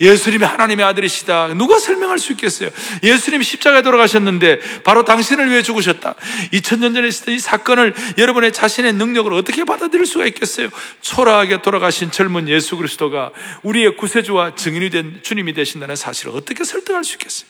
예수님이 0.00 0.44
하나님의 0.44 0.84
아들이시다. 0.86 1.54
누가 1.54 1.80
설명할 1.80 2.20
수 2.20 2.32
있겠어요? 2.32 2.70
예수님이 3.02 3.42
십자가에 3.42 3.82
돌아가셨는데 3.82 4.82
바로 4.84 5.04
당신을 5.04 5.50
위해 5.50 5.62
죽으셨다. 5.62 6.14
2000년 6.52 6.94
전에 6.94 7.08
있었던 7.08 7.34
이 7.34 7.38
사건을 7.40 7.94
여러분의 8.16 8.52
자신의 8.52 8.92
능력으로 8.92 9.36
어떻게 9.36 9.64
받아들일 9.64 10.06
수가 10.06 10.26
있겠어요? 10.26 10.68
초라하게 11.00 11.62
돌아가신 11.62 12.12
젊은 12.12 12.48
예수 12.48 12.76
그리스도가 12.76 13.32
우리의 13.62 13.96
구세주와 13.96 14.54
증인이 14.54 14.90
된 14.90 15.20
주님이 15.22 15.52
되신다는 15.52 15.96
사실을 15.96 16.32
어떻게 16.36 16.62
설득할 16.62 17.02
수 17.02 17.14
있겠어요? 17.14 17.48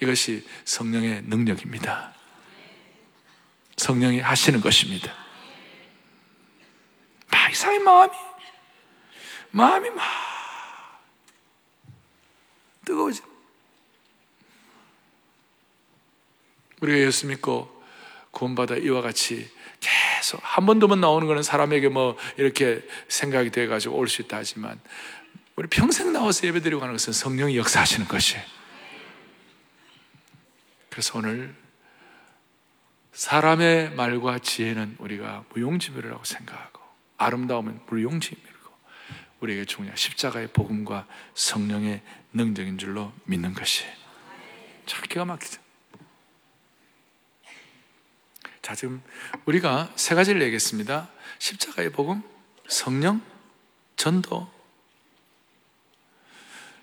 이것이 0.00 0.44
성령의 0.64 1.24
능력입니다. 1.26 2.17
성령이 3.78 4.20
하시는 4.20 4.60
것입니다. 4.60 5.14
막 7.30 7.50
이상한 7.50 7.82
마음이 7.82 8.12
마음이 9.50 9.90
막 9.90 10.04
뜨거워지. 12.84 13.22
우리가 16.80 16.98
예수 16.98 17.26
믿고 17.26 17.82
구원받아 18.30 18.76
이와 18.76 19.00
같이 19.00 19.50
계속 19.80 20.40
한 20.42 20.66
번, 20.66 20.78
두번 20.78 21.00
나오는 21.00 21.26
거는 21.26 21.42
사람에게 21.42 21.88
뭐 21.88 22.16
이렇게 22.36 22.86
생각이 23.08 23.50
돼가지고 23.50 23.96
올 23.96 24.08
수 24.08 24.22
있다 24.22 24.38
하지만 24.38 24.80
우리 25.56 25.66
평생 25.68 26.12
나와서 26.12 26.46
예배 26.46 26.60
드리고 26.60 26.80
가는 26.80 26.94
것은 26.94 27.12
성령이 27.12 27.56
역사하시는 27.56 28.06
것이에요. 28.06 28.42
그래서 30.90 31.18
오늘 31.18 31.54
사람의 33.12 33.94
말과 33.94 34.38
지혜는 34.38 34.96
우리가 34.98 35.44
무용지물이라고 35.54 36.24
생각하고 36.24 36.80
아름다움은 37.16 37.80
무용지물. 37.86 38.48
우리에게 39.40 39.64
중요한 39.64 39.96
십자가의 39.96 40.48
복음과 40.48 41.06
성령의 41.34 42.02
능력인 42.32 42.78
줄로 42.78 43.12
믿는 43.24 43.54
것이 43.54 43.84
참 44.86 45.02
기가 45.08 45.24
막히죠. 45.24 45.60
자, 48.62 48.74
지금 48.74 49.02
우리가 49.46 49.92
세 49.96 50.14
가지를 50.14 50.42
얘기했습니다. 50.42 51.08
십자가의 51.38 51.90
복음, 51.90 52.22
성령, 52.68 53.22
전도. 53.96 54.50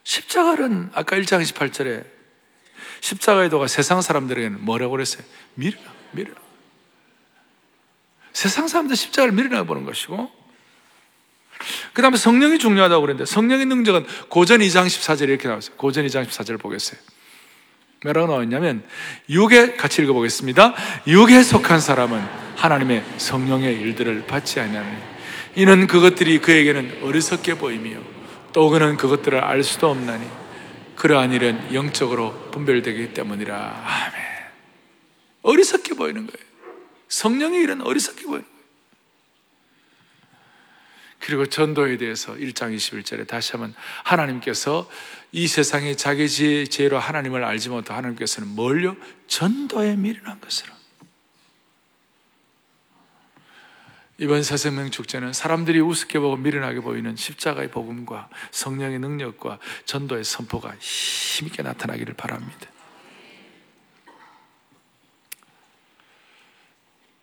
십자가는 0.03 0.91
아까 0.93 1.15
1장 1.17 1.41
28절에 1.43 2.05
십자가의 3.01 3.49
도가 3.49 3.67
세상 3.67 4.01
사람들에게는 4.01 4.63
뭐라고 4.63 4.91
그랬어요? 4.91 5.23
미르라, 5.55 5.93
미르라. 6.15 6.35
세상 8.33 8.67
사람들 8.67 8.95
십자가를 8.95 9.33
미르라 9.33 9.63
보는 9.63 9.85
것이고 9.85 10.29
그 11.93 12.01
다음에 12.01 12.17
성령이 12.17 12.59
중요하다고 12.59 13.01
그랬는데 13.01 13.25
성령의 13.31 13.65
능력은 13.65 14.05
고전 14.29 14.59
2장 14.59 14.85
14절 14.87 15.29
이렇게 15.29 15.47
나왔어요. 15.47 15.75
고전 15.77 16.05
2장 16.05 16.27
14절 16.27 16.59
보겠어요. 16.59 16.99
뭐라고 18.03 18.27
나왔냐면 18.27 18.83
육에 19.29 19.75
같이 19.75 20.01
읽어보겠습니다. 20.01 20.75
육에 21.07 21.41
속한 21.41 21.79
사람은 21.79 22.21
하나님의 22.55 23.03
성령의 23.17 23.73
일들을 23.75 24.25
받지 24.27 24.59
않냐면 24.59 25.01
이는 25.55 25.87
그것들이 25.87 26.39
그에게는 26.39 26.99
어리석게 27.03 27.57
보이며 27.57 27.97
또 28.51 28.69
그는 28.69 28.97
그것들을 28.97 29.43
알 29.43 29.63
수도 29.63 29.89
없나니 29.89 30.25
그러한 30.95 31.33
일은 31.33 31.73
영적으로 31.73 32.33
분별되기 32.51 33.13
때문이라. 33.13 34.04
어리석게 35.45 35.93
보이는 35.93 36.25
거예요. 36.25 36.45
성령의 37.07 37.61
일은 37.61 37.81
어리석게 37.81 38.25
거예요. 38.25 38.43
그리고 41.19 41.45
전도에 41.47 41.97
대해서 41.97 42.33
1장 42.33 42.75
21절에 42.75 43.27
다시 43.27 43.53
한번 43.53 43.73
하나님께서 44.03 44.89
이 45.31 45.47
세상에 45.47 45.95
자기 45.95 46.27
지혜로 46.27 46.99
하나님을 46.99 47.43
알지 47.43 47.69
못한 47.69 47.97
하나님께서는 47.97 48.49
뭘요? 48.49 48.95
전도에 49.27 49.95
미련한 49.95 50.39
것으로. 50.39 50.73
이번 54.17 54.43
새생명 54.43 54.91
축제는 54.91 55.33
사람들이 55.33 55.79
우습게 55.81 56.19
보고 56.19 56.37
미련하게 56.37 56.79
보이는 56.79 57.15
십자가의 57.15 57.69
복음과 57.69 58.29
성령의 58.51 58.99
능력과 58.99 59.59
전도의 59.85 60.23
선포가 60.23 60.75
힘있게 60.79 61.63
나타나기를 61.63 62.13
바랍니다. 62.13 62.74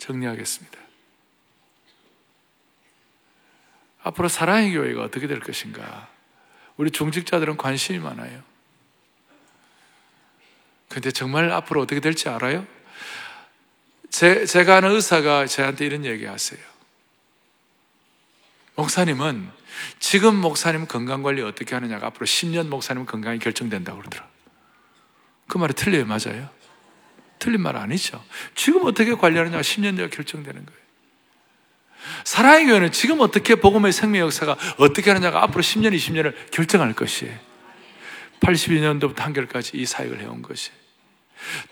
정리하겠습니다. 0.02 0.78
앞으로 4.02 4.28
사랑의 4.28 4.72
교회가 4.72 5.02
어떻게 5.02 5.28
될 5.28 5.38
것인가? 5.38 6.08
우리 6.76 6.90
중직자들은 6.90 7.56
관심이 7.56 7.98
많아요. 8.00 8.42
근데 10.88 11.10
정말 11.10 11.50
앞으로 11.52 11.80
어떻게 11.82 12.00
될지 12.00 12.28
알아요? 12.28 12.66
제, 14.10 14.44
제가 14.44 14.78
아는 14.78 14.90
의사가 14.90 15.46
저한테 15.46 15.86
이런 15.86 16.04
얘기 16.04 16.26
하세요. 16.26 16.60
목사님은 18.74 19.50
지금 20.00 20.36
목사님 20.36 20.86
건강 20.86 21.22
관리 21.22 21.42
어떻게 21.42 21.74
하느냐가 21.74 22.08
앞으로 22.08 22.26
10년 22.26 22.68
목사님 22.68 23.06
건강이 23.06 23.38
결정된다고 23.38 23.98
그러더라. 23.98 24.28
그 25.46 25.58
말이 25.58 25.72
틀려요, 25.74 26.06
맞아요? 26.06 26.50
틀린 27.42 27.60
말 27.60 27.76
아니죠. 27.76 28.24
지금 28.54 28.84
어떻게 28.84 29.14
관리하느냐가 29.14 29.62
10년 29.62 29.96
뒤에 29.96 30.08
결정되는 30.10 30.64
거예요. 30.64 30.82
사랑의 32.22 32.66
교회는 32.66 32.92
지금 32.92 33.18
어떻게 33.20 33.56
복음의 33.56 33.90
생명 33.92 34.26
역사가 34.26 34.56
어떻게 34.78 35.10
하느냐가 35.10 35.42
앞으로 35.42 35.60
10년, 35.60 35.92
20년을 35.92 36.34
결정할 36.52 36.92
것이에요. 36.92 37.36
82년도부터 38.38 39.18
한결까지 39.18 39.76
이 39.76 39.84
사역을 39.84 40.20
해온 40.20 40.42
것이. 40.42 40.70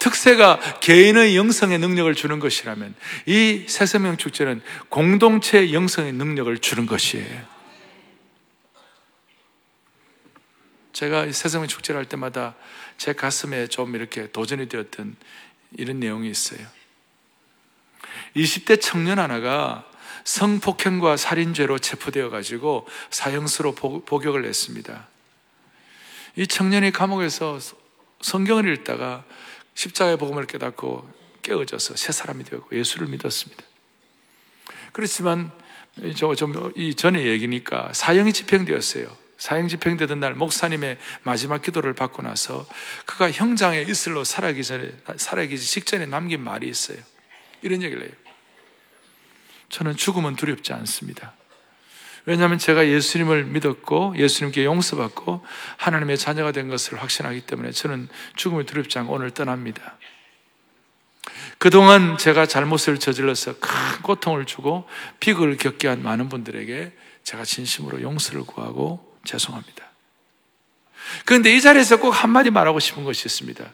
특세가 0.00 0.58
개인의 0.80 1.36
영성의 1.36 1.78
능력을 1.78 2.12
주는 2.16 2.40
것이라면 2.40 2.96
이 3.26 3.66
새생명 3.68 4.16
축제는 4.16 4.62
공동체 4.88 5.72
영성의 5.72 6.14
능력을 6.14 6.58
주는 6.58 6.86
것이에요. 6.86 7.60
제가 10.92 11.30
새생명 11.30 11.68
축제를 11.68 12.00
할 12.00 12.06
때마다 12.06 12.56
제 13.00 13.14
가슴에 13.14 13.66
좀 13.68 13.94
이렇게 13.94 14.30
도전이 14.30 14.68
되었던 14.68 15.16
이런 15.76 16.00
내용이 16.00 16.30
있어요. 16.30 16.66
20대 18.36 18.80
청년 18.80 19.18
하나가 19.18 19.86
성폭행과 20.24 21.16
살인죄로 21.16 21.78
체포되어 21.78 22.30
가지고 22.30 22.86
사형수로 23.10 23.74
복역을 23.74 24.42
냈습니다. 24.42 25.08
이 26.36 26.46
청년이 26.46 26.92
감옥에서 26.92 27.58
성경을 28.20 28.72
읽다가 28.74 29.24
십자가의 29.74 30.18
복음을 30.18 30.46
깨닫고 30.46 31.10
깨어져서 31.42 31.96
새 31.96 32.12
사람이 32.12 32.44
되었고 32.44 32.76
예수를 32.76 33.08
믿었습니다. 33.08 33.64
그렇지만 34.92 35.50
저이 36.16 36.94
전에 36.94 37.24
얘기니까 37.24 37.92
사형이 37.92 38.32
집행되었어요. 38.32 39.16
사형 39.40 39.68
집행되던 39.68 40.20
날 40.20 40.34
목사님의 40.34 40.98
마지막 41.22 41.62
기도를 41.62 41.94
받고 41.94 42.20
나서 42.20 42.66
그가 43.06 43.30
형장의 43.30 43.88
이슬로 43.88 44.22
살아기 44.22 44.62
전에 44.62 44.92
살아기 45.16 45.58
직전에 45.58 46.04
남긴 46.04 46.44
말이 46.44 46.68
있어요. 46.68 46.98
이런 47.62 47.82
얘기를 47.82 48.02
해요. 48.02 48.12
저는 49.70 49.96
죽음은 49.96 50.36
두렵지 50.36 50.74
않습니다. 50.74 51.32
왜냐하면 52.26 52.58
제가 52.58 52.86
예수님을 52.86 53.44
믿었고 53.44 54.14
예수님께 54.18 54.66
용서받고 54.66 55.42
하나님의 55.78 56.18
자녀가 56.18 56.52
된 56.52 56.68
것을 56.68 57.00
확신하기 57.00 57.40
때문에 57.40 57.70
저는 57.70 58.10
죽음을 58.36 58.66
두렵지 58.66 58.98
않고 58.98 59.14
오늘 59.14 59.30
떠납니다. 59.30 59.96
그동안 61.56 62.18
제가 62.18 62.44
잘못을 62.44 62.98
저질러서 62.98 63.58
큰 63.58 63.72
고통을 64.02 64.44
주고 64.44 64.86
비극을 65.18 65.56
겪게 65.56 65.88
한 65.88 66.02
많은 66.02 66.28
분들에게 66.28 66.92
제가 67.24 67.46
진심으로 67.46 68.02
용서를 68.02 68.42
구하고 68.42 69.09
죄송합니다. 69.24 69.90
그런데 71.24 71.54
이 71.54 71.60
자리에서 71.60 71.98
꼭 71.98 72.10
한마디 72.10 72.50
말하고 72.50 72.80
싶은 72.80 73.04
것이 73.04 73.26
있습니다. 73.26 73.64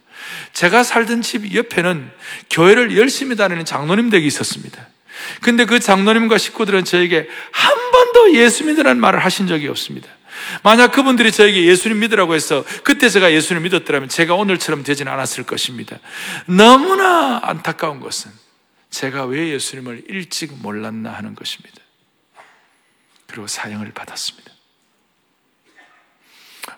제가 0.52 0.82
살던 0.82 1.22
집 1.22 1.54
옆에는 1.54 2.10
교회를 2.50 2.96
열심히 2.96 3.36
다니는 3.36 3.64
장로님 3.64 4.10
댁이 4.10 4.26
있었습니다. 4.26 4.88
근데 5.40 5.64
그 5.64 5.80
장로님과 5.80 6.38
식구들은 6.38 6.84
저에게 6.84 7.28
한 7.52 7.90
번도 7.90 8.34
예수 8.34 8.64
믿으라는 8.64 9.00
말을 9.00 9.24
하신 9.24 9.46
적이 9.46 9.68
없습니다. 9.68 10.08
만약 10.62 10.92
그분들이 10.92 11.32
저에게 11.32 11.64
예수님 11.64 12.00
믿으라고 12.00 12.34
해서 12.34 12.64
그때 12.84 13.08
제가 13.08 13.32
예수님 13.32 13.62
믿었더라면 13.62 14.08
제가 14.08 14.34
오늘처럼 14.34 14.82
되지는 14.82 15.10
않았을 15.10 15.44
것입니다. 15.44 15.98
너무나 16.46 17.40
안타까운 17.42 18.00
것은 18.00 18.30
제가 18.90 19.24
왜 19.24 19.48
예수님을 19.48 20.04
일찍 20.08 20.52
몰랐나 20.60 21.10
하는 21.12 21.34
것입니다. 21.34 21.76
그리고 23.26 23.46
사형을 23.46 23.92
받았습니다. 23.92 24.55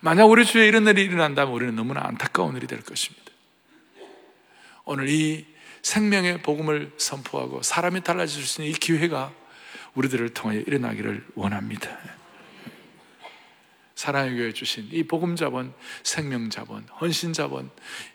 만약 0.00 0.26
우리 0.26 0.44
주에 0.44 0.66
이런 0.66 0.86
일이 0.86 1.02
일어난다면 1.02 1.52
우리는 1.52 1.74
너무나 1.74 2.02
안타까운 2.04 2.56
일이 2.56 2.66
될 2.66 2.80
것입니다. 2.82 3.32
오늘 4.84 5.08
이 5.08 5.46
생명의 5.82 6.42
복음을 6.42 6.92
선포하고 6.96 7.62
사람이 7.62 8.02
달라질 8.02 8.44
수 8.44 8.62
있는 8.62 8.74
이 8.74 8.78
기회가 8.78 9.32
우리들을 9.94 10.34
통하여 10.34 10.60
일어나기를 10.60 11.26
원합니다. 11.34 11.98
사랑의 13.94 14.36
교회 14.36 14.52
주신 14.52 14.88
이 14.92 15.02
복음 15.02 15.34
자본, 15.34 15.74
생명 16.04 16.50
자본, 16.50 16.86
헌신 17.00 17.32
자본, 17.32 17.68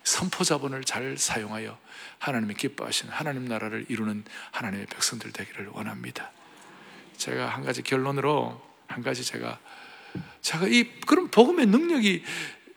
선포 0.05 0.45
자본을 0.45 0.85
잘 0.85 1.17
사용하여 1.17 1.77
하나님이 2.19 2.53
기뻐하시는 2.53 3.11
하나님 3.11 3.45
나라를 3.45 3.85
이루는 3.89 4.23
하나님의 4.51 4.85
백성들 4.85 5.33
되기를 5.33 5.67
원합니다. 5.73 6.31
제가 7.17 7.47
한 7.47 7.65
가지 7.65 7.81
결론으로 7.81 8.61
한 8.87 9.03
가지 9.03 9.25
제가 9.25 9.59
제가 10.41 10.67
이 10.67 10.89
그런 11.05 11.29
복음의 11.29 11.67
능력이 11.67 12.23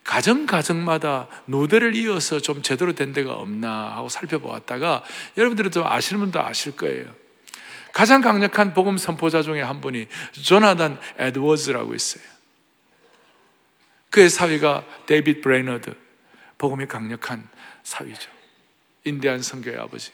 가정 0.05 0.47
가정마다 0.47 1.27
노대를 1.47 1.97
이어서 1.97 2.39
좀 2.39 2.63
제대로 2.63 2.95
된 2.95 3.13
데가 3.13 3.35
없나 3.35 3.97
하고 3.97 4.09
살펴보았다가 4.09 5.03
여러분들은 5.37 5.73
좀 5.73 5.85
아시는 5.85 6.21
분도 6.21 6.41
아실 6.41 6.77
거예요. 6.77 7.13
가장 7.93 8.21
강력한 8.21 8.73
복음 8.73 8.99
선포자 8.99 9.43
중에 9.43 9.63
한 9.63 9.81
분이 9.81 10.07
조나단 10.43 11.01
에드워즈라고 11.19 11.95
있어요. 11.95 12.23
그의 14.11 14.31
사위가 14.31 14.85
데이빗 15.07 15.43
브레이너드, 15.43 15.95
복음이 16.59 16.87
강력한 16.87 17.49
사위죠. 17.83 18.31
인디안 19.05 19.43
선교의 19.43 19.79
아버지. 19.79 20.13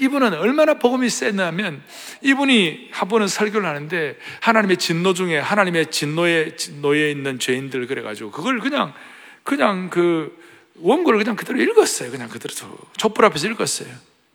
이분은 0.00 0.34
얼마나 0.34 0.74
복음이 0.74 1.08
세냐면 1.08 1.82
이분이 2.22 2.88
한 2.92 3.08
번은 3.08 3.28
설교를 3.28 3.68
하는데 3.68 4.16
하나님의 4.40 4.76
진노 4.78 5.14
중에 5.14 5.38
하나님의 5.38 5.90
진노에 5.90 6.56
진노에 6.56 7.10
있는 7.10 7.38
죄인들 7.38 7.86
그래가지고 7.86 8.30
그걸 8.30 8.58
그냥 8.60 8.94
그냥 9.42 9.90
그 9.90 10.36
원고를 10.76 11.18
그냥 11.18 11.36
그대로 11.36 11.60
읽었어요. 11.60 12.10
그냥 12.10 12.28
그대로 12.28 12.54
촛불 12.96 13.24
앞에서 13.26 13.48
읽었어요. 13.48 13.88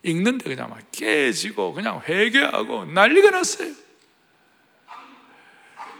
읽는데 0.03 0.49
그냥 0.49 0.69
막 0.69 0.79
깨지고 0.91 1.73
그냥 1.73 2.01
회개하고 2.07 2.85
난리가 2.85 3.31
났어요. 3.31 3.73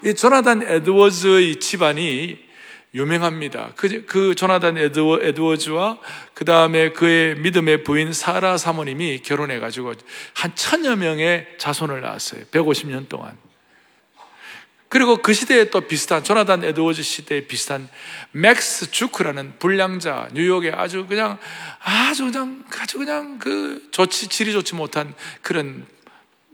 이 0.05 0.13
조나단 0.13 0.61
에드워즈의 0.61 1.59
집안이 1.59 2.46
유명합니다. 2.93 3.73
그, 3.75 4.05
그 4.05 4.35
조나단 4.35 4.77
에드워, 4.77 5.19
에드워즈와 5.21 5.99
그 6.33 6.45
다음에 6.45 6.91
그의 6.91 7.35
믿음의 7.35 7.83
부인 7.83 8.13
사라 8.13 8.57
사모님이 8.57 9.19
결혼해가지고 9.19 9.93
한 10.33 10.55
천여 10.55 10.95
명의 10.95 11.47
자손을 11.57 12.01
낳았어요. 12.01 12.45
150년 12.45 13.09
동안. 13.09 13.37
그리고 14.89 15.17
그 15.17 15.33
시대에 15.33 15.69
또 15.69 15.81
비슷한, 15.81 16.23
조나단 16.23 16.63
에드워즈 16.63 17.03
시대에 17.03 17.41
비슷한 17.41 17.89
맥스 18.31 18.89
주크라는 18.89 19.59
불량자, 19.59 20.29
뉴욕에 20.31 20.71
아주 20.71 21.05
그냥, 21.07 21.37
아주 21.79 22.31
그냥, 22.31 22.63
아주 22.79 22.97
그냥 22.97 23.37
그 23.37 23.89
좋지, 23.91 24.29
질이 24.29 24.53
좋지 24.53 24.75
못한 24.75 25.13
그런 25.41 25.85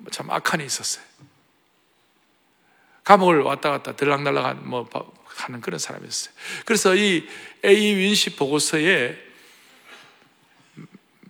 참 0.10 0.32
악한이 0.32 0.66
있었어요. 0.66 1.04
감옥을 3.04 3.42
왔다 3.42 3.70
갔다 3.70 3.96
들락날락 3.96 4.68
뭐 4.68 4.88
하는 5.36 5.62
그런 5.62 5.80
사람이었어요. 5.80 6.34
그래서 6.66 6.96
이 6.96 7.28
A 7.66 7.96
윈십 7.96 8.36
보고서에 8.36 9.18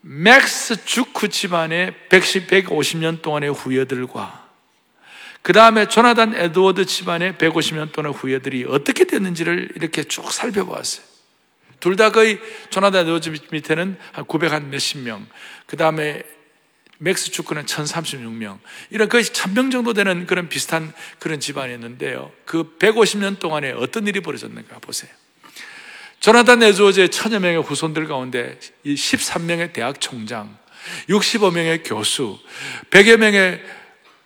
맥스 0.02 0.84
주크 0.86 1.30
집안의 1.30 1.94
110, 2.10 2.48
150년 2.48 3.22
동안의 3.22 3.54
후예들과 3.54 4.44
그 5.42 5.54
다음에 5.54 5.88
조나단 5.88 6.36
에드워드 6.36 6.86
집안의 6.86 7.34
150년 7.34 7.92
동안의 7.92 8.18
후예들이 8.18 8.66
어떻게 8.68 9.04
됐는지를 9.06 9.72
이렇게 9.76 10.04
쭉 10.04 10.32
살펴보았어요. 10.32 11.06
둘 11.80 11.98
다 11.98 12.12
거의 12.12 12.40
조나단 12.70 13.02
에드워드 13.02 13.30
밑에는 13.52 13.98
한 14.14 14.26
900 14.26 14.54
한 14.54 14.70
몇십 14.70 15.00
명, 15.00 15.28
그 15.66 15.76
다음에 15.76 16.24
맥스 17.04 17.32
주크는 17.32 17.66
1036명. 17.66 18.60
이런 18.90 19.10
거의 19.10 19.26
1000명 19.26 19.72
정도 19.72 19.94
되는 19.94 20.26
그런 20.26 20.48
비슷한 20.48 20.94
그런 21.20 21.42
집안이었는데요. 21.42 22.32
그 22.46 22.78
150년 22.80 23.40
동안에 23.40 23.72
어떤 23.74 24.08
일이 24.08 24.22
벌어졌는가 24.22 24.80
보세요. 24.80 25.12
조나단 26.22 26.64
에드워즈의 26.64 27.10
천여 27.10 27.42
명의 27.42 27.62
후손들 27.62 28.08
가운데 28.08 28.58
이 28.86 28.96
13명의 28.96 29.74
대학 29.74 30.00
총장, 30.00 30.58
65명의 31.10 31.82
교수, 31.84 32.40
100여 32.90 33.18
명의 33.18 33.62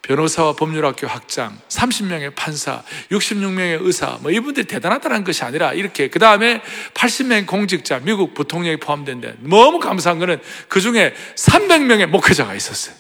변호사와 0.08 0.54
법률학교 0.54 1.06
학장, 1.06 1.60
30명의 1.68 2.34
판사, 2.34 2.82
66명의 3.12 3.80
의사, 3.82 4.18
뭐 4.22 4.32
이분들이 4.32 4.66
대단하다는 4.66 5.26
것이 5.26 5.44
아니라 5.44 5.74
이렇게 5.74 6.08
그 6.08 6.18
다음에 6.18 6.62
80명의 6.94 7.46
공직자, 7.46 8.00
미국 8.00 8.34
부통령이 8.34 8.78
포함된데 8.78 9.36
너무 9.40 9.80
감사한 9.80 10.20
것은 10.20 10.42
그 10.70 10.80
중에 10.80 11.14
300명의 11.36 12.06
목회자가 12.06 12.56
있었어요. 12.56 12.96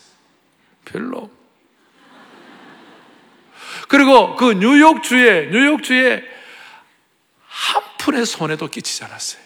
별로. 0.83 1.31
그리고 3.87 4.35
그 4.35 4.51
뉴욕주에, 4.51 5.47
뉴욕주에 5.51 6.23
한 7.47 7.83
푼의 7.99 8.25
손해도 8.25 8.67
끼치지 8.67 9.05
않았어요. 9.05 9.41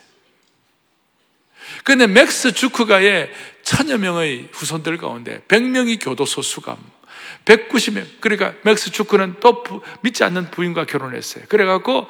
그런데 1.84 2.08
맥스 2.08 2.54
주크가의 2.54 3.32
천여 3.62 4.00
명의 4.00 4.50
후손들 4.52 4.98
가운데 4.98 5.42
100명이 5.48 6.04
교도소 6.04 6.42
수감, 6.42 6.78
190명. 7.46 8.06
그러니까 8.20 8.54
맥스 8.64 8.92
주크는 8.92 9.36
또 9.40 9.64
부, 9.64 9.82
믿지 10.02 10.24
않는 10.24 10.52
부인과 10.52 10.86
결혼했어요. 10.86 11.46
그래갖고 11.48 12.08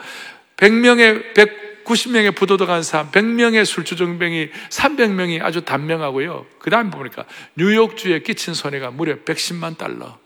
100명의, 0.57 1.33
190명의 1.33 2.35
부도덕 2.35 2.69
한 2.69 2.83
사람, 2.83 3.11
100명의 3.11 3.65
술주정뱅이, 3.65 4.49
300명이 4.69 5.41
아주 5.41 5.61
단명하고요. 5.61 6.45
그 6.59 6.69
다음에 6.69 6.91
보니까 6.91 7.25
뉴욕주에 7.55 8.19
끼친 8.19 8.53
손해가 8.53 8.91
무려 8.91 9.15
110만 9.23 9.77
달러. 9.77 10.19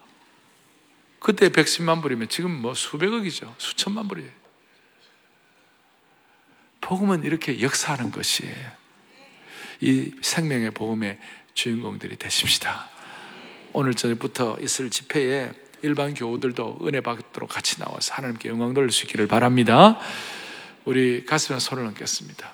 그때 1.19 1.49
110만 1.49 2.01
불이면 2.01 2.29
지금 2.29 2.51
뭐 2.51 2.73
수백억이죠. 2.73 3.55
수천만 3.57 4.07
불이에요. 4.07 4.29
복음은 6.81 7.23
이렇게 7.23 7.61
역사하는 7.61 8.11
것이에요. 8.11 8.85
이 9.81 10.11
생명의 10.21 10.71
복음의 10.71 11.17
주인공들이 11.53 12.17
되십시다. 12.17 12.94
오늘 13.77 13.93
저녁부터 13.93 14.55
있을 14.61 14.89
집회에 14.89 15.51
일반 15.81 16.13
교우들도 16.13 16.79
은혜 16.83 17.01
받도록 17.01 17.49
같이 17.49 17.77
나와서 17.77 18.13
하나님께 18.13 18.47
영광 18.47 18.73
돌릴 18.73 18.89
수 18.89 19.03
있기를 19.03 19.27
바랍니다. 19.27 19.99
우리 20.85 21.25
가슴에 21.25 21.59
손을 21.59 21.85
얹겠습니다. 21.87 22.53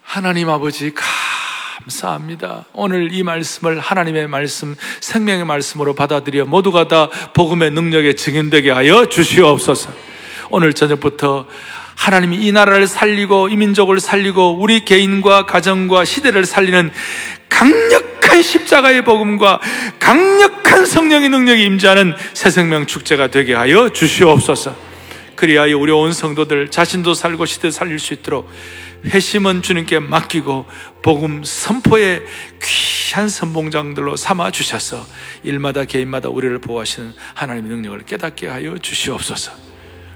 하나님 0.00 0.48
아버지 0.48 0.94
감사합니다. 0.94 2.64
오늘 2.72 3.12
이 3.12 3.22
말씀을 3.22 3.78
하나님의 3.78 4.26
말씀, 4.26 4.74
생명의 5.02 5.44
말씀으로 5.44 5.94
받아들여 5.94 6.46
모두가 6.46 6.88
다 6.88 7.10
복음의 7.34 7.72
능력에 7.72 8.14
증인되게 8.14 8.70
하여 8.70 9.04
주시옵소서. 9.04 9.92
오늘 10.48 10.72
저녁부터 10.72 11.46
하나님이 11.96 12.36
이 12.38 12.52
나라를 12.52 12.86
살리고 12.86 13.48
이 13.48 13.56
민족을 13.56 14.00
살리고 14.00 14.58
우리 14.60 14.84
개인과 14.84 15.46
가정과 15.46 16.04
시대를 16.04 16.44
살리는 16.44 16.90
강력한 17.48 18.42
십자가의 18.42 19.04
복음과 19.04 19.60
강력한 19.98 20.86
성령의 20.86 21.28
능력이 21.28 21.64
임재하는 21.64 22.14
새 22.32 22.50
생명 22.50 22.86
축제가 22.86 23.28
되게 23.28 23.54
하여 23.54 23.88
주시옵소서. 23.88 24.76
그리하여 25.36 25.76
우리 25.76 25.92
온 25.92 26.12
성도들 26.12 26.70
자신도 26.70 27.14
살고 27.14 27.46
시대 27.46 27.70
살릴 27.70 27.98
수 27.98 28.14
있도록 28.14 28.48
회심은 29.06 29.62
주님께 29.62 29.98
맡기고 29.98 30.66
복음 31.02 31.42
선포의 31.44 32.22
귀한 32.62 33.28
선봉장들로 33.28 34.16
삼아 34.16 34.50
주셔서 34.50 35.04
일마다 35.42 35.84
개인마다 35.84 36.28
우리를 36.28 36.58
보호하시는 36.60 37.12
하나님의 37.34 37.70
능력을 37.70 38.04
깨닫게 38.06 38.48
하여 38.48 38.78
주시옵소서. 38.78 39.73